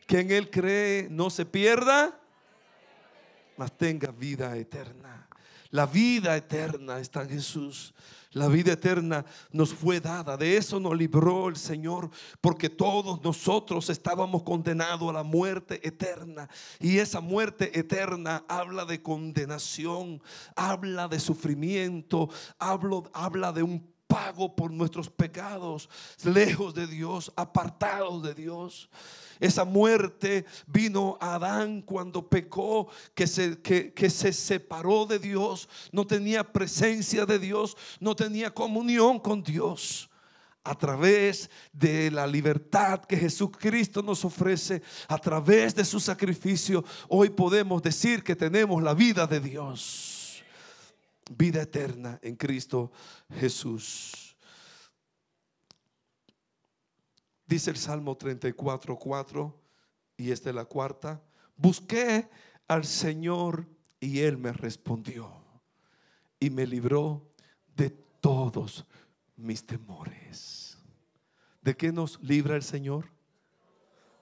que 0.05 0.21
en 0.21 0.31
Él 0.31 0.49
cree 0.49 1.09
no 1.09 1.29
se 1.29 1.45
pierda, 1.45 2.17
mas 3.57 3.77
tenga 3.77 4.11
vida 4.11 4.55
eterna. 4.55 5.27
La 5.71 5.85
vida 5.85 6.37
eterna 6.37 6.99
está 6.99 7.23
en 7.23 7.29
Jesús. 7.29 7.93
La 8.37 8.47
vida 8.47 8.73
eterna 8.73 9.25
nos 9.51 9.73
fue 9.73 9.99
dada. 9.99 10.37
De 10.37 10.57
eso 10.57 10.79
nos 10.79 10.95
libró 10.95 11.49
el 11.49 11.55
Señor. 11.55 12.09
Porque 12.39 12.69
todos 12.69 13.21
nosotros 13.23 13.89
estábamos 13.89 14.43
condenados 14.43 15.09
a 15.09 15.13
la 15.13 15.23
muerte 15.23 15.85
eterna. 15.85 16.47
Y 16.79 16.99
esa 16.99 17.19
muerte 17.19 17.77
eterna 17.77 18.45
habla 18.47 18.85
de 18.85 19.01
condenación. 19.01 20.21
Habla 20.55 21.07
de 21.07 21.19
sufrimiento. 21.19 22.29
Habla, 22.59 23.51
de 23.51 23.63
un 23.63 23.91
pago 24.05 24.55
por 24.55 24.71
nuestros 24.71 25.09
pecados. 25.09 25.89
Lejos 26.23 26.73
de 26.73 26.87
Dios. 26.87 27.31
Apartados 27.35 28.21
de 28.21 28.35
Dios. 28.35 28.89
Esa 29.39 29.65
muerte 29.65 30.45
vino 30.65 31.17
a 31.19 31.35
Adán 31.35 31.81
cuando 31.81 32.27
pecó, 32.27 32.87
que 33.13 33.27
se, 33.27 33.59
que, 33.61 34.09
se 34.09 34.33
separó 34.33 35.05
de 35.05 35.19
Dios, 35.19 35.69
no 35.91 36.05
tenía 36.05 36.51
presencia 36.51 37.25
de 37.25 37.39
Dios, 37.39 37.77
no 37.99 38.15
tenía 38.15 38.53
comunión 38.53 39.19
con 39.19 39.43
Dios 39.43 40.09
a 40.67 40.75
través 40.75 41.49
de 41.71 42.11
la 42.11 42.27
libertad 42.27 42.99
que 43.05 43.15
Jesucristo 43.15 44.03
nos 44.03 44.25
ofrece, 44.25 44.81
a 45.07 45.17
través 45.17 45.73
de 45.73 45.85
su 45.85 45.97
sacrificio, 45.99 46.83
hoy 47.07 47.29
podemos 47.29 47.81
decir 47.81 48.21
que 48.21 48.35
tenemos 48.35 48.83
la 48.83 48.93
vida 48.93 49.25
de 49.25 49.39
Dios, 49.39 50.43
vida 51.37 51.61
eterna 51.61 52.19
en 52.21 52.35
Cristo 52.35 52.91
Jesús. 53.39 54.36
Dice 57.47 57.71
el 57.71 57.77
Salmo 57.77 58.17
34, 58.17 58.99
4, 58.99 59.59
y 60.17 60.31
esta 60.31 60.49
es 60.49 60.55
la 60.55 60.65
cuarta. 60.65 61.21
Busqué 61.55 62.29
al 62.67 62.83
Señor 62.83 63.65
y 64.01 64.19
Él 64.19 64.37
me 64.37 64.51
respondió 64.51 65.31
y 66.41 66.49
me 66.49 66.67
libró 66.67 67.25
de 67.73 67.89
todos 68.19 68.85
mis 69.37 69.65
temores. 69.65 70.77
¿De 71.61 71.75
qué 71.77 71.93
nos 71.93 72.21
libra 72.21 72.57
el 72.57 72.63
Señor? 72.63 73.05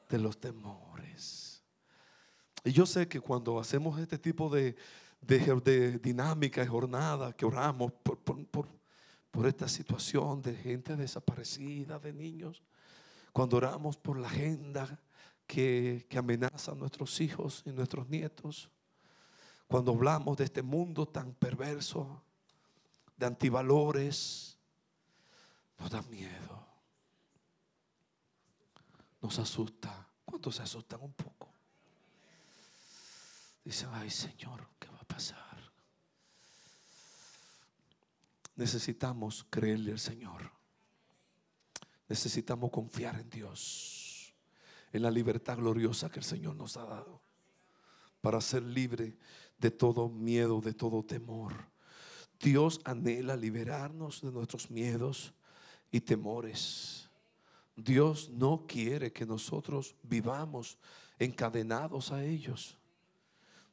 De 0.08 0.20
los 0.20 0.40
temores. 0.40 1.64
Y 2.64 2.72
yo 2.72 2.86
sé 2.86 3.08
que 3.08 3.20
cuando 3.20 3.60
hacemos 3.60 4.00
este 4.00 4.20
tipo 4.20 4.50
de, 4.50 4.76
de, 5.22 5.98
dinámica 5.98 6.64
y 6.64 6.68
jornada, 6.68 7.34
que 7.34 7.46
oramos 7.46 7.92
por, 7.92 8.20
por 8.20 9.48
esta 9.48 9.68
situación 9.68 10.44
de 10.44 10.56
gente 10.56 10.96
desaparecida, 10.96 11.98
de 11.98 12.14
niños, 12.14 12.62
cuando 13.36 13.58
oramos 13.58 13.98
por 13.98 14.18
la 14.18 14.30
agenda 14.30 14.98
que, 15.46 16.08
amenaza 16.18 16.72
a 16.72 16.76
nuestros 16.76 17.20
hijos 17.20 17.64
y 17.66 17.72
nuestros 17.72 18.08
nietos, 18.08 18.70
cuando 19.68 19.92
hablamos 19.92 20.38
de 20.38 20.46
este 20.46 20.62
mundo 20.62 21.06
tan 21.06 21.34
perverso, 21.34 22.24
de 23.18 23.26
antivalores, 23.26 24.58
nos 25.78 25.92
da 25.92 26.02
miedo, 26.04 26.66
nos 29.22 29.38
asusta. 29.38 30.08
¿Cuántos 30.24 30.56
se 30.56 30.64
asustan 30.64 31.02
un 31.02 31.12
poco? 31.12 31.50
Dicen, 33.66 33.90
ay 33.92 34.12
Señor, 34.12 34.66
¿qué 34.80 34.88
va 34.88 35.00
a 35.00 35.04
pasar? 35.04 35.74
Necesitamos 38.56 39.46
creerle 39.50 39.92
al 39.92 40.00
Señor. 40.00 40.55
Necesitamos 42.08 42.72
confiar 42.72 43.20
en 43.20 43.30
Dios, 43.30 44.34
en 44.92 45.02
la 45.02 45.12
libertad 45.12 45.58
gloriosa 45.58 46.10
que 46.10 46.20
el 46.20 46.26
Señor 46.26 46.56
nos 46.56 46.78
ha 46.78 46.86
dado, 46.86 47.22
para 48.22 48.42
ser 48.42 48.64
libre 48.64 49.18
de 49.58 49.72
todo 49.72 50.10
miedo, 50.10 50.62
de 50.62 50.74
todo 50.74 51.04
temor. 51.04 51.54
Dios 52.40 52.82
anhela 52.84 53.36
liberarnos 53.36 54.22
de 54.22 54.32
nuestros 54.32 54.70
miedos 54.70 55.34
y 55.92 56.02
temores. 56.02 57.10
Dios 57.76 58.30
no 58.30 58.66
quiere 58.68 59.12
que 59.12 59.26
nosotros 59.26 59.96
vivamos 60.04 60.78
encadenados 61.20 62.12
a 62.12 62.24
ellos. 62.24 62.78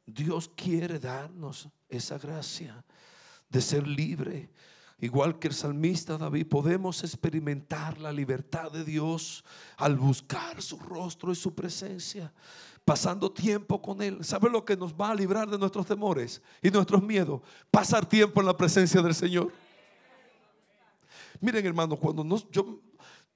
Dios 0.05 0.49
quiere 0.55 0.99
darnos 0.99 1.69
esa 1.87 2.17
gracia 2.17 2.83
de 3.49 3.61
ser 3.61 3.87
libre. 3.87 4.49
Igual 4.99 5.39
que 5.39 5.49
el 5.49 5.53
salmista 5.53 6.17
David, 6.17 6.47
podemos 6.47 7.03
experimentar 7.03 7.99
la 7.99 8.11
libertad 8.11 8.71
de 8.71 8.83
Dios 8.83 9.43
al 9.77 9.97
buscar 9.97 10.61
su 10.61 10.79
rostro 10.79 11.31
y 11.31 11.35
su 11.35 11.53
presencia, 11.53 12.31
pasando 12.85 13.31
tiempo 13.31 13.81
con 13.81 14.01
Él. 14.01 14.23
¿Sabe 14.23 14.49
lo 14.49 14.63
que 14.63 14.77
nos 14.77 14.93
va 14.93 15.11
a 15.11 15.15
librar 15.15 15.49
de 15.49 15.57
nuestros 15.57 15.85
temores 15.85 16.41
y 16.61 16.69
nuestros 16.69 17.03
miedos? 17.03 17.41
Pasar 17.69 18.05
tiempo 18.05 18.39
en 18.39 18.47
la 18.47 18.55
presencia 18.55 19.01
del 19.01 19.15
Señor. 19.15 19.51
Miren, 21.41 21.65
hermano, 21.65 21.97
cuando 21.97 22.23
nos, 22.23 22.49
yo 22.51 22.79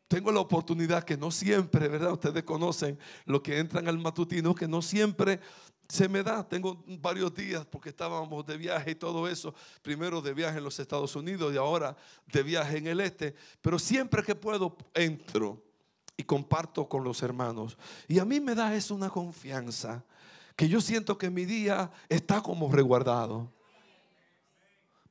tengo 0.08 0.32
la 0.32 0.40
oportunidad 0.40 1.04
que 1.04 1.18
no 1.18 1.32
siempre, 1.32 1.88
¿verdad? 1.90 2.14
Ustedes 2.14 2.44
conocen 2.44 2.98
lo 3.26 3.44
que 3.44 3.60
entran 3.60 3.88
al 3.88 3.98
matutino, 3.98 4.56
que 4.56 4.68
no 4.68 4.82
siempre 4.82 5.42
se 5.88 6.10
me 6.10 6.24
da. 6.24 6.48
Tengo 6.48 6.84
varios 6.86 7.34
días 7.34 7.66
porque 7.66 7.90
estábamos 7.90 8.46
de 8.46 8.58
viaje 8.58 8.92
y 8.92 8.96
todo 8.96 9.28
eso. 9.28 9.54
Primero 9.82 10.22
de 10.22 10.34
viaje 10.34 10.58
en 10.58 10.64
los 10.64 10.80
Estados 10.80 11.16
Unidos 11.16 11.54
y 11.54 11.58
ahora 11.58 11.96
de 12.32 12.44
viaje 12.44 12.78
en 12.78 12.88
el 12.88 13.02
este. 13.02 13.36
Pero 13.62 13.80
siempre 13.80 14.24
que 14.24 14.36
puedo 14.36 14.76
entro 14.94 15.64
y 16.16 16.24
comparto 16.24 16.88
con 16.90 17.04
los 17.04 17.22
hermanos. 17.22 17.78
Y 18.08 18.20
a 18.20 18.26
mí 18.26 18.40
me 18.40 18.56
da 18.56 18.76
eso 18.76 18.96
una 18.96 19.10
confianza 19.10 20.04
que 20.56 20.68
yo 20.68 20.82
siento 20.82 21.18
que 21.18 21.30
mi 21.30 21.46
día 21.46 21.92
está 22.10 22.42
como 22.42 22.72
resguardado 22.72 23.52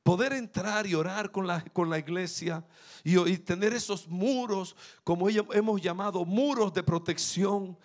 poder 0.07 0.31
entrar 0.31 0.87
y 0.87 0.95
orar 0.95 1.31
con 1.31 1.45
la, 1.45 1.61
con 1.73 1.89
la 1.89 1.99
iglesia 1.99 2.63
y, 3.03 3.19
y, 3.29 3.37
tener 3.37 3.73
esos 3.73 4.07
muros, 4.07 4.73
como 5.03 5.27
hemos 5.27 5.81
llamado, 5.81 6.23
muros 6.23 6.73
de 6.73 6.81
protección 6.81 7.77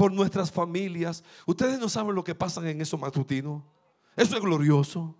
por 0.00 0.10
nuestras 0.10 0.50
familias. 0.50 1.22
Ustedes 1.44 1.78
no 1.78 1.86
saben 1.86 2.14
lo 2.14 2.24
que 2.24 2.34
pasa 2.34 2.66
en 2.66 2.80
esos 2.80 2.98
matutinos. 2.98 3.62
Eso 4.16 4.34
es 4.34 4.40
glorioso. 4.40 5.14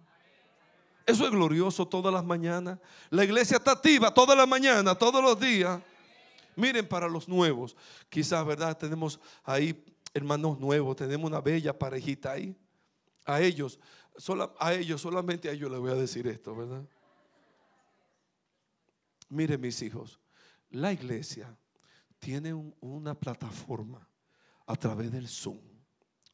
Eso 1.05 1.27
es 1.27 1.31
glorioso 1.31 1.87
todas 1.87 2.11
las 2.11 2.25
mañanas. 2.25 2.79
La 3.11 3.23
iglesia 3.23 3.59
está 3.59 3.73
activa 3.73 4.14
toda 4.14 4.35
la 4.35 4.47
mañana, 4.47 4.95
todos 4.95 5.23
los 5.23 5.38
días. 5.38 5.83
Miren 6.57 6.88
para 6.88 7.09
los 7.09 7.29
nuevos. 7.29 7.77
Quizás, 8.09 8.43
¿verdad? 8.47 8.75
Tenemos 8.75 9.21
ahí 9.45 9.85
hermanos 10.14 10.59
nuevos, 10.59 10.97
tenemos 10.97 11.29
una 11.29 11.43
bella 11.43 11.79
parejita 11.79 12.33
ahí. 12.33 12.57
A 13.27 13.43
ellos 13.43 13.79
a 14.59 14.73
ellos, 14.73 15.03
solamente 15.03 15.51
a 15.51 15.53
ellos 15.53 15.71
les 15.71 15.79
voy 15.79 15.90
a 15.90 15.95
decir 15.95 16.27
esto, 16.27 16.57
¿verdad? 16.57 16.83
Mire 19.29 19.59
mis 19.59 19.83
hijos, 19.83 20.19
la 20.71 20.90
iglesia 20.90 21.55
tiene 22.19 22.55
una 22.81 23.14
plataforma 23.14 24.10
a 24.70 24.76
través 24.76 25.11
del 25.11 25.26
Zoom. 25.26 25.59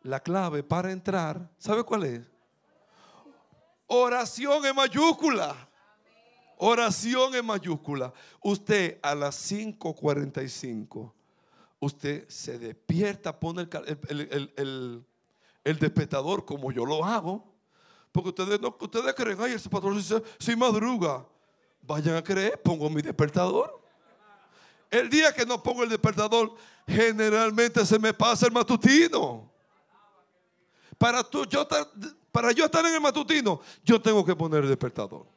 la 0.00 0.20
clave 0.20 0.62
para 0.62 0.92
entrar, 0.92 1.50
¿sabe 1.58 1.84
cuál 1.84 2.04
es? 2.04 2.22
Oración 3.86 4.64
en 4.64 4.74
mayúscula. 4.74 5.68
Oración 6.58 7.34
en 7.34 7.44
mayúscula. 7.44 8.12
Usted 8.40 8.98
a 9.02 9.14
las 9.14 9.50
5.45, 9.50 11.12
usted 11.80 12.28
se 12.28 12.58
despierta, 12.58 13.38
pone 13.38 13.68
el, 14.08 15.04
despertador 15.64 16.44
como 16.44 16.70
yo 16.70 16.86
lo 16.86 17.04
hago. 17.04 17.52
Porque 18.12 18.28
ustedes, 18.28 18.60
no, 18.60 18.76
ustedes 18.78 19.14
creen, 19.14 19.38
ay, 19.40 19.52
ese 19.52 19.68
patrón 19.68 19.96
dice, 19.96 20.22
si 20.38 20.54
madruga. 20.54 21.26
Vayan 21.84 22.16
a 22.16 22.22
creer, 22.22 22.60
pongo 22.62 22.88
mi 22.88 23.02
despertador. 23.02 23.82
El 24.88 25.08
día 25.08 25.32
que 25.32 25.46
no 25.46 25.62
pongo 25.62 25.82
el 25.82 25.88
despertador, 25.88 26.54
generalmente 26.86 27.84
se 27.86 27.98
me 27.98 28.12
pasa 28.12 28.46
el 28.46 28.52
matutino. 28.52 29.50
Para, 30.98 31.24
tú, 31.24 31.46
yo, 31.46 31.66
para 32.30 32.52
yo 32.52 32.66
estar 32.66 32.84
en 32.84 32.94
el 32.94 33.00
matutino, 33.00 33.60
yo 33.82 34.00
tengo 34.00 34.24
que 34.24 34.36
poner 34.36 34.62
el 34.62 34.68
despertador. 34.68 35.31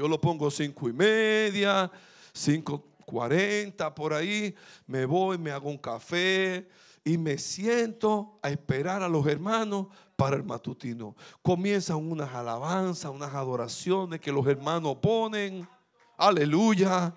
Yo 0.00 0.08
lo 0.08 0.18
pongo 0.18 0.50
cinco 0.50 0.88
y 0.88 0.94
media, 0.94 1.92
cinco 2.32 2.86
cuarenta 3.04 3.94
por 3.94 4.14
ahí. 4.14 4.54
Me 4.86 5.04
voy, 5.04 5.36
me 5.36 5.50
hago 5.50 5.68
un 5.68 5.76
café 5.76 6.66
y 7.04 7.18
me 7.18 7.36
siento 7.36 8.38
a 8.40 8.48
esperar 8.48 9.02
a 9.02 9.10
los 9.10 9.26
hermanos 9.26 9.88
para 10.16 10.36
el 10.36 10.42
matutino. 10.42 11.14
Comienzan 11.42 11.98
unas 11.98 12.32
alabanzas, 12.32 13.10
unas 13.10 13.34
adoraciones 13.34 14.20
que 14.20 14.32
los 14.32 14.46
hermanos 14.46 14.96
ponen. 15.02 15.68
Aleluya. 16.16 17.14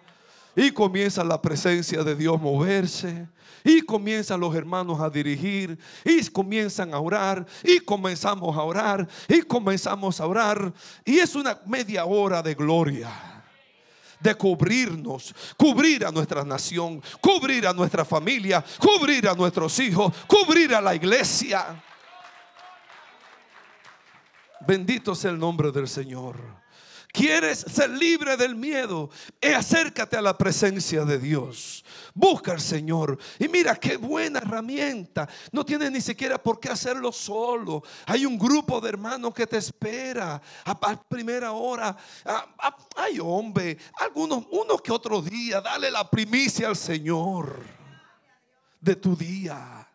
Y 0.55 0.71
comienza 0.71 1.23
la 1.23 1.41
presencia 1.41 2.03
de 2.03 2.15
Dios 2.15 2.39
moverse. 2.39 3.27
Y 3.63 3.81
comienzan 3.81 4.39
los 4.39 4.53
hermanos 4.55 4.99
a 4.99 5.09
dirigir. 5.09 5.77
Y 6.05 6.25
comienzan 6.29 6.93
a 6.93 6.99
orar. 6.99 7.45
Y 7.63 7.79
comenzamos 7.79 8.55
a 8.55 8.61
orar. 8.61 9.07
Y 9.27 9.41
comenzamos 9.41 10.19
a 10.19 10.27
orar. 10.27 10.73
Y 11.05 11.19
es 11.19 11.35
una 11.35 11.59
media 11.65 12.05
hora 12.05 12.41
de 12.41 12.53
gloria 12.53 13.09
de 14.23 14.33
cubrirnos, 14.35 15.35
cubrir 15.57 16.05
a 16.05 16.11
nuestra 16.11 16.45
nación, 16.45 17.03
cubrir 17.19 17.67
a 17.67 17.73
nuestra 17.73 18.05
familia, 18.05 18.63
cubrir 18.79 19.27
a 19.27 19.33
nuestros 19.33 19.77
hijos, 19.79 20.13
cubrir 20.27 20.73
a 20.73 20.79
la 20.79 20.95
iglesia. 20.95 21.83
Bendito 24.65 25.13
sea 25.13 25.31
el 25.31 25.37
nombre 25.37 25.73
del 25.73 25.89
Señor. 25.89 26.62
¿Quieres 27.13 27.59
ser 27.59 27.91
libre 27.91 28.35
del 28.35 28.55
miedo? 28.55 29.11
Eh, 29.39 29.53
acércate 29.53 30.17
a 30.17 30.21
la 30.21 30.35
presencia 30.35 31.05
de 31.05 31.19
Dios. 31.19 31.85
Busca 32.15 32.53
al 32.53 32.59
Señor. 32.59 33.19
Y 33.37 33.47
mira 33.47 33.75
qué 33.75 33.97
buena 33.97 34.39
herramienta. 34.39 35.29
No 35.51 35.63
tienes 35.63 35.91
ni 35.91 36.01
siquiera 36.01 36.41
por 36.41 36.59
qué 36.59 36.69
hacerlo 36.69 37.11
solo. 37.11 37.83
Hay 38.07 38.25
un 38.25 38.35
grupo 38.35 38.81
de 38.81 38.89
hermanos 38.89 39.31
que 39.31 39.45
te 39.45 39.57
espera 39.57 40.41
a, 40.65 41.03
primera 41.03 41.51
hora. 41.51 41.95
Ay, 42.95 43.19
hombre, 43.21 43.77
algunos, 43.99 44.45
unos 44.49 44.81
que 44.81 44.91
otros 44.91 45.23
días, 45.25 45.63
dale 45.63 45.91
la 45.91 46.09
primicia 46.09 46.67
al 46.67 46.75
Señor 46.75 47.59
de 48.81 48.95
tu 48.95 49.15
día. 49.15 49.87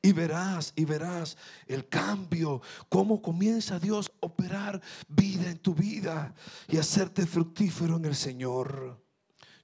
Y 0.00 0.12
verás, 0.12 0.72
y 0.76 0.84
verás 0.84 1.36
el 1.66 1.88
cambio, 1.88 2.62
cómo 2.88 3.20
comienza 3.20 3.80
Dios 3.80 4.12
a 4.22 4.26
operar 4.26 4.80
vida 5.08 5.50
en 5.50 5.58
tu 5.58 5.74
vida 5.74 6.34
y 6.68 6.76
hacerte 6.76 7.26
fructífero 7.26 7.96
en 7.96 8.04
el 8.04 8.14
Señor. 8.14 9.02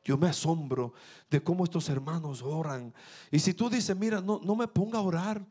Yo 0.03 0.19
me 0.19 0.29
asombro 0.29 0.93
de 1.31 1.43
cómo 1.43 1.65
estos 1.65 1.89
hermanos 1.89 2.43
oran. 2.43 2.93
Y 3.31 3.39
si 3.39 3.55
tú 3.55 3.71
dices, 3.71 3.97
mira, 3.97 4.21
no, 4.21 4.41
no 4.43 4.57
me 4.57 4.67
ponga 4.67 4.99
a 4.99 5.03
orar. 5.03 5.47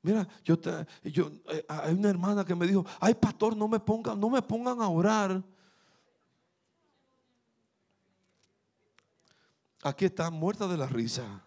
Mira, 0.00 0.26
yo, 0.44 0.58
yo 1.04 1.30
eh, 1.50 1.66
hay 1.68 1.94
una 1.94 2.08
hermana 2.08 2.44
que 2.44 2.54
me 2.54 2.66
dijo, 2.66 2.86
ay 3.00 3.14
pastor, 3.14 3.54
no 3.56 3.68
me 3.68 3.78
pongan, 3.80 4.18
no 4.18 4.30
me 4.30 4.40
pongan 4.40 4.80
a 4.80 4.88
orar. 4.88 5.42
Aquí 9.82 10.04
está 10.04 10.30
muerta 10.30 10.68
de 10.68 10.76
la 10.76 10.86
risa. 10.86 11.42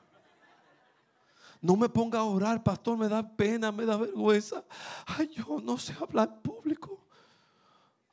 No 1.63 1.77
me 1.77 1.87
ponga 1.87 2.19
a 2.19 2.25
orar, 2.25 2.61
pastor, 2.61 2.97
me 2.97 3.07
da 3.07 3.23
pena, 3.23 3.71
me 3.71 3.85
da 3.85 3.95
vergüenza. 3.95 4.65
Ay, 5.05 5.29
yo 5.33 5.61
no 5.63 5.77
sé 5.77 5.95
hablar 5.97 6.29
en 6.33 6.41
público. 6.41 6.99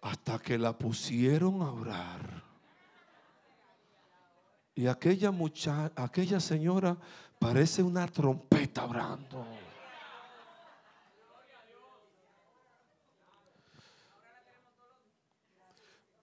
Hasta 0.00 0.38
que 0.38 0.56
la 0.56 0.72
pusieron 0.72 1.60
a 1.60 1.72
orar. 1.72 2.44
Y 4.76 4.86
aquella 4.86 5.32
muchacha, 5.32 5.90
aquella 5.96 6.38
señora 6.38 6.96
parece 7.40 7.82
una 7.82 8.06
trompeta 8.06 8.84
orando. 8.84 9.44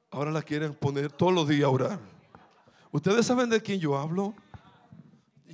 Ahora 0.09 0.32
la 0.32 0.41
quieren 0.41 0.73
poner 0.73 1.11
todos 1.11 1.34
los 1.34 1.45
días 1.49 1.65
a 1.65 1.69
orar. 1.69 1.99
¿Ustedes 2.89 3.25
saben 3.25 3.49
de 3.49 3.61
quién 3.61 3.82
yo 3.82 3.97
hablo? 3.97 4.34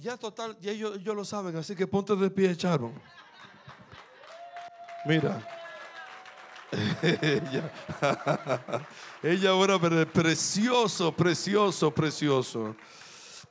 Ya 0.03 0.17
total, 0.17 0.57
ya 0.59 0.71
ellos, 0.71 1.01
lo 1.01 1.23
saben, 1.23 1.55
así 1.55 1.75
que 1.75 1.87
ponte 1.87 2.13
de 2.15 2.29
pie, 2.29 2.55
Charo. 2.57 2.91
Mira, 5.05 5.41
ella, 7.01 7.71
ella 9.23 9.55
ora 9.55 9.79
precioso, 10.05 11.11
precioso, 11.15 11.91
precioso. 11.91 12.75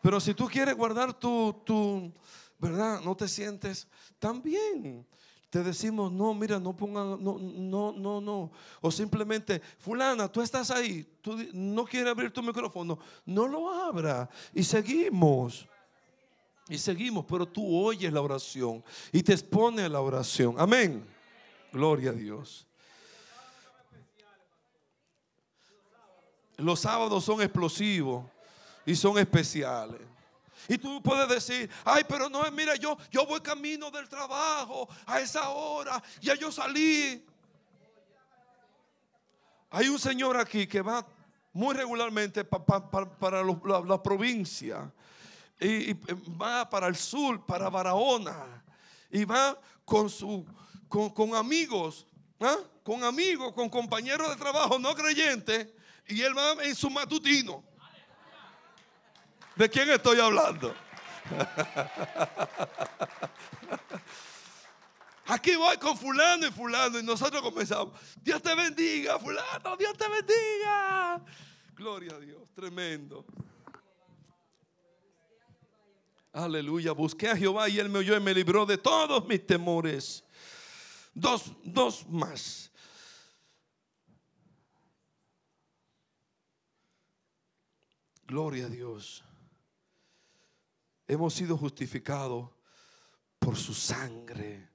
Pero 0.02 0.20
si 0.20 0.34
tú 0.34 0.46
quieres 0.46 0.76
guardar 0.76 1.14
tu, 1.14 1.62
tu, 1.64 2.12
¿verdad? 2.58 3.00
No 3.00 3.16
te 3.16 3.28
sientes 3.28 3.88
tan 4.18 4.42
bien. 4.42 5.06
Te 5.48 5.62
decimos, 5.62 6.10
no, 6.12 6.34
mira, 6.34 6.58
no 6.58 6.74
pongan, 6.74 7.22
no, 7.22 7.38
no, 7.38 7.92
no, 7.92 8.20
no. 8.20 8.52
O 8.80 8.90
simplemente, 8.90 9.60
fulana, 9.78 10.30
tú 10.30 10.40
estás 10.40 10.70
ahí, 10.70 11.04
tú 11.20 11.36
no 11.52 11.84
quieres 11.84 12.10
abrir 12.10 12.30
tu 12.30 12.42
micrófono, 12.42 12.98
no 13.24 13.46
lo 13.46 13.70
abra. 13.70 14.28
Y 14.54 14.62
seguimos. 14.64 15.68
Y 16.68 16.78
seguimos, 16.78 17.24
pero 17.26 17.46
tú 17.46 17.76
oyes 17.76 18.12
la 18.12 18.20
oración 18.20 18.84
y 19.10 19.22
te 19.22 19.32
expone 19.32 19.82
a 19.82 19.88
la 19.88 20.00
oración. 20.00 20.54
Amén. 20.58 21.04
Gloria 21.72 22.10
a 22.10 22.14
Dios. 22.14 22.66
Los 26.56 26.80
sábados 26.80 27.24
son 27.24 27.42
explosivos 27.42 28.24
y 28.86 28.94
son 28.94 29.18
especiales. 29.18 30.00
Y 30.68 30.78
tú 30.78 31.02
puedes 31.02 31.28
decir, 31.28 31.68
ay, 31.84 32.04
pero 32.08 32.28
no, 32.28 32.48
mira, 32.52 32.76
yo, 32.76 32.96
yo 33.10 33.26
voy 33.26 33.40
camino 33.40 33.90
del 33.90 34.08
trabajo 34.08 34.88
a 35.06 35.20
esa 35.20 35.50
hora, 35.50 36.02
ya 36.20 36.34
yo 36.34 36.52
salí. 36.52 37.24
Hay 39.70 39.88
un 39.88 39.98
señor 39.98 40.36
aquí 40.36 40.66
que 40.66 40.82
va 40.82 41.04
muy 41.52 41.74
regularmente 41.74 42.44
para 42.44 43.42
la, 43.42 44.02
provincia 44.02 44.92
y, 45.62 45.92
va 46.40 46.68
para 46.68 46.88
el 46.88 46.96
sur, 46.96 47.46
para 47.46 47.70
Barahona 47.70 48.62
y 49.10 49.24
va 49.24 49.58
con, 49.84 50.10
su, 50.10 50.44
con, 50.88 51.34
amigos, 51.34 52.06
¿ah? 52.40 52.56
con 52.82 53.04
amigos, 53.04 53.52
con 53.52 53.68
compañeros 53.68 54.28
de 54.30 54.36
trabajo 54.36 54.78
no 54.78 54.94
creyentes 54.94 55.68
y 56.08 56.20
él 56.22 56.36
va 56.36 56.64
en 56.64 56.74
su 56.74 56.90
matutino. 56.90 57.62
¿De 59.54 59.68
quién 59.68 59.90
estoy 59.90 60.18
hablando? 60.18 60.74
Aquí 65.26 65.54
voy 65.54 65.76
con 65.76 65.96
fulano 65.96 66.46
y 66.46 66.50
fulano 66.50 66.98
y 66.98 67.02
nosotros 67.02 67.40
comenzamos. 67.42 67.94
Dios 68.20 68.42
te 68.42 68.54
bendiga, 68.54 69.18
fulano, 69.18 69.76
Dios 69.76 69.96
te 69.96 70.08
bendiga. 70.08 71.22
Gloria 71.74 72.16
a 72.16 72.18
Dios, 72.18 72.42
tremendo. 72.54 73.24
Aleluya, 76.32 76.92
busqué 76.92 77.28
a 77.28 77.36
Jehová 77.36 77.68
y 77.68 77.78
él 77.78 77.90
me 77.90 77.98
oyó 77.98 78.16
y 78.16 78.20
me 78.20 78.32
libró 78.32 78.64
de 78.64 78.78
todos 78.78 79.26
mis 79.28 79.46
temores. 79.46 80.24
Dos, 81.12 81.52
dos 81.62 82.08
más. 82.08 82.70
Gloria 88.26 88.64
a 88.64 88.68
Dios. 88.70 89.22
Hemos 91.06 91.34
sido 91.34 91.58
justificados 91.58 92.48
por 93.38 93.56
su 93.56 93.74
sangre 93.74 94.70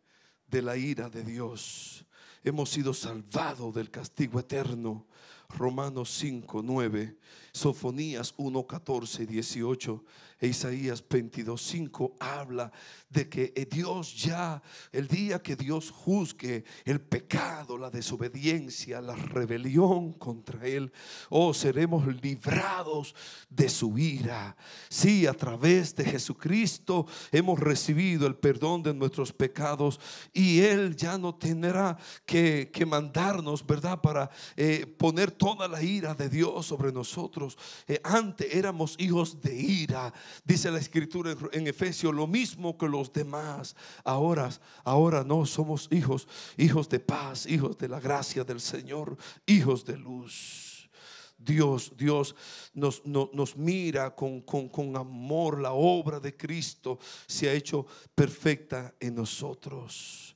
de 0.46 0.62
la 0.62 0.78
ira 0.78 1.10
de 1.10 1.24
Dios. 1.24 2.06
Hemos 2.44 2.70
sido 2.70 2.94
salvados 2.94 3.74
del 3.74 3.90
castigo 3.90 4.40
eterno. 4.40 5.08
Romanos 5.50 6.12
5, 6.12 6.62
9, 6.62 7.18
Sofonías 7.58 8.36
1, 8.38 8.68
14 8.68 9.24
y 9.24 9.26
18 9.26 10.04
e 10.40 10.48
Isaías 10.48 11.04
22:5 11.08 12.14
habla 12.20 12.72
de 13.10 13.28
que 13.28 13.54
eh, 13.56 13.66
Dios 13.66 14.16
ya, 14.16 14.62
el 14.92 15.08
día 15.08 15.42
que 15.42 15.56
Dios 15.56 15.90
juzgue 15.90 16.64
el 16.86 17.02
pecado, 17.02 17.78
la 17.78 17.90
desobediencia, 17.90 19.02
la 19.02 19.16
rebelión 19.16 20.14
contra 20.14 20.68
Él, 20.68 20.92
oh, 21.30 21.54
seremos 21.54 22.06
librados 22.22 23.16
de 23.50 23.70
su 23.70 23.98
ira. 23.98 24.56
Sí, 24.90 25.26
a 25.26 25.34
través 25.34 25.96
de 25.96 26.06
Jesucristo 26.06 27.08
hemos 27.32 27.60
recibido 27.60 28.28
el 28.28 28.36
perdón 28.36 28.84
de 28.84 28.94
nuestros 28.94 29.34
pecados 29.34 30.00
y 30.34 30.60
Él 30.60 30.96
ya 30.96 31.18
no 31.18 31.34
tendrá 31.34 31.98
que, 32.26 32.70
mandarnos, 32.88 33.66
¿verdad? 33.66 34.00
Para 34.02 34.30
eh, 34.56 34.86
poner 34.98 35.32
toda 35.32 35.68
la 35.68 35.82
ira 35.82 36.14
de 36.14 36.30
Dios 36.30 36.68
sobre 36.68 36.92
nosotros. 36.92 37.47
Eh, 37.88 38.02
antes 38.04 38.54
éramos 38.54 38.96
hijos 38.98 39.40
de 39.40 39.56
ira 39.56 40.12
Dice 40.44 40.72
la 40.72 40.80
escritura 40.80 41.36
en 41.52 41.68
Efesios 41.68 42.14
lo 42.14 42.28
mismo 42.28 42.78
que 42.78 42.88
los 42.88 43.12
demás. 43.12 43.76
Ahora, 44.04 44.50
ahora 44.84 45.24
no 45.24 45.46
somos 45.46 45.88
hijos, 45.92 46.28
hijos 46.58 46.90
de 46.90 47.00
paz, 47.00 47.46
hijos 47.46 47.78
de 47.78 47.88
la 47.88 48.00
gracia 48.00 48.44
del 48.44 48.60
Señor, 48.60 49.18
hijos 49.46 49.86
de 49.86 49.98
luz. 49.98 50.90
Dios, 51.38 51.94
Dios 51.96 52.36
nos, 52.74 53.06
nos 53.06 53.56
mira 53.56 54.16
con, 54.16 54.42
con, 54.42 54.96
amor. 54.96 55.62
La 55.62 55.74
obra 55.74 56.20
de 56.20 56.36
Cristo 56.36 56.98
se 57.28 57.50
ha 57.50 57.54
hecho 57.54 57.86
perfecta 58.16 58.94
en 59.00 59.16
nosotros. 59.16 60.36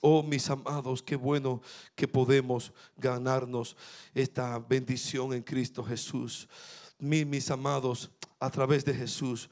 Oh, 0.00 0.22
mis 0.22 0.48
amados, 0.48 1.02
qué 1.02 1.14
bueno 1.14 1.60
que 1.94 2.08
podemos 2.08 2.72
ganarnos 2.96 3.76
esta 4.14 4.58
bendición 4.58 5.34
en 5.34 5.42
Cristo 5.42 5.84
Jesús. 5.84 6.48
mis 6.98 7.50
amados, 7.50 8.10
a 8.38 8.50
través 8.50 8.84
de 8.86 8.94
Jesús 8.94 9.50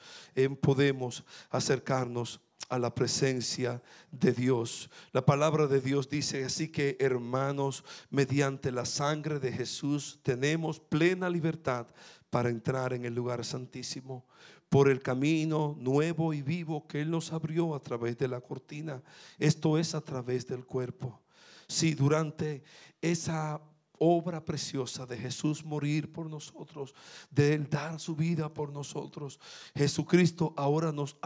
podemos 0.63 1.23
acercarnos 1.51 2.41
a 2.71 2.79
la 2.79 2.95
presencia 2.95 3.83
de 4.11 4.33
Dios. 4.33 4.91
La 5.13 5.25
palabra 5.25 5.67
de 5.67 5.81
Dios 5.81 6.09
dice 6.09 6.45
así 6.45 6.69
que 6.69 6.97
hermanos, 6.99 7.85
mediante 8.11 8.73
la 8.73 8.87
sangre 8.87 9.39
de 9.39 9.53
Jesús 9.53 10.19
tenemos 10.23 10.81
plena 10.81 11.29
libertad 11.29 11.87
para 12.31 12.49
entrar 12.49 12.93
en 12.95 13.05
el 13.05 13.15
lugar 13.15 13.45
santísimo 13.45 14.27
por 14.69 14.89
el 14.89 15.01
camino 15.01 15.77
nuevo 15.79 16.35
y 16.35 16.43
vivo 16.43 16.87
que 16.87 17.01
Él 17.01 17.11
nos 17.11 17.33
abrió 17.33 17.75
a 17.75 17.81
través 17.81 18.19
de 18.19 18.29
la 18.29 18.41
cortina. 18.41 19.03
Esto 19.39 19.79
es 19.79 19.95
a 19.95 20.01
través 20.01 20.47
del 20.47 20.65
cuerpo. 20.65 21.21
Si 21.67 21.95
durante 21.95 22.63
esa 23.01 23.61
obra 23.99 24.45
preciosa 24.45 25.07
de 25.07 25.17
Jesús 25.17 25.65
morir 25.65 26.13
por 26.13 26.29
nosotros, 26.29 26.95
de 27.31 27.55
Él 27.55 27.69
dar 27.69 27.99
su 28.01 28.15
vida 28.17 28.53
por 28.53 28.73
nosotros. 28.73 29.39
Jesucristo 29.75 30.55
ahora 30.57 30.93
nos, 30.93 31.17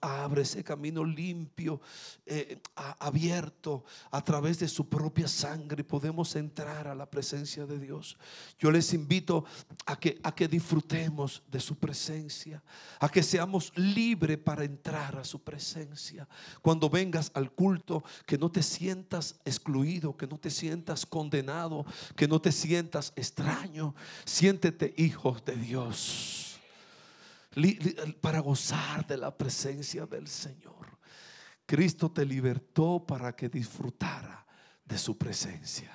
abre 0.00 0.42
ese 0.42 0.62
camino 0.64 1.04
limpio, 1.04 1.80
eh, 2.24 2.60
abierto 2.74 3.84
a 4.10 4.22
través 4.22 4.58
de 4.58 4.68
su 4.68 4.88
propia 4.88 5.28
sangre. 5.28 5.84
Podemos 5.84 6.34
entrar 6.36 6.88
a 6.88 6.94
la 6.94 7.08
presencia 7.08 7.66
de 7.66 7.78
Dios. 7.78 8.16
Yo 8.58 8.70
les 8.70 8.92
invito 8.92 9.44
a 9.86 9.96
que 9.96 10.48
disfrutemos 10.48 11.42
de 11.50 11.60
su 11.60 11.76
presencia, 11.76 12.62
a 13.00 13.08
que 13.08 13.22
seamos 13.22 13.72
libres 13.76 14.38
para 14.38 14.64
entrar 14.64 15.16
a 15.16 15.24
su 15.24 15.42
presencia. 15.42 16.28
Cuando 16.62 16.88
vengas 16.90 17.30
al 17.34 17.52
culto, 17.52 18.02
que 18.26 18.38
no 18.38 18.50
te 18.50 18.62
sientas 18.62 19.36
excluido, 19.44 20.16
que 20.16 20.26
no 20.26 20.38
te 20.38 20.50
sientas 20.50 21.06
condenado 21.06 21.84
que 22.16 22.26
no 22.26 22.40
te 22.40 22.50
sientas 22.50 23.12
extraño. 23.14 23.94
Siéntete 24.24 24.94
hijos 24.96 25.44
de 25.44 25.56
Dios 25.56 26.58
para 28.20 28.40
gozar 28.40 29.06
de 29.06 29.16
la 29.16 29.36
presencia 29.36 30.06
del 30.06 30.26
Señor. 30.28 30.98
Cristo 31.64 32.10
te 32.10 32.24
libertó 32.24 33.04
para 33.06 33.34
que 33.34 33.48
disfrutara 33.48 34.46
de 34.84 34.98
su 34.98 35.16
presencia. 35.16 35.92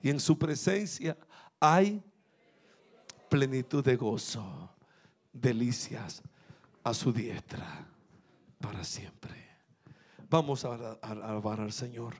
Y 0.00 0.08
en 0.08 0.20
su 0.20 0.38
presencia 0.38 1.16
hay 1.58 2.02
plenitud 3.28 3.84
de 3.84 3.96
gozo, 3.96 4.70
delicias 5.32 6.22
a 6.82 6.94
su 6.94 7.12
diestra 7.12 7.86
para 8.58 8.82
siempre. 8.82 9.48
Vamos 10.28 10.64
a 10.64 10.98
alabar 11.02 11.60
al 11.60 11.72
Señor. 11.72 12.14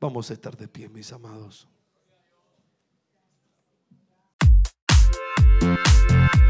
Vamos 0.00 0.30
a 0.30 0.34
estar 0.34 0.56
de 0.56 0.68
pie, 0.68 0.88
mis 0.88 1.12
amados. 1.12 1.66
Música 5.60 6.47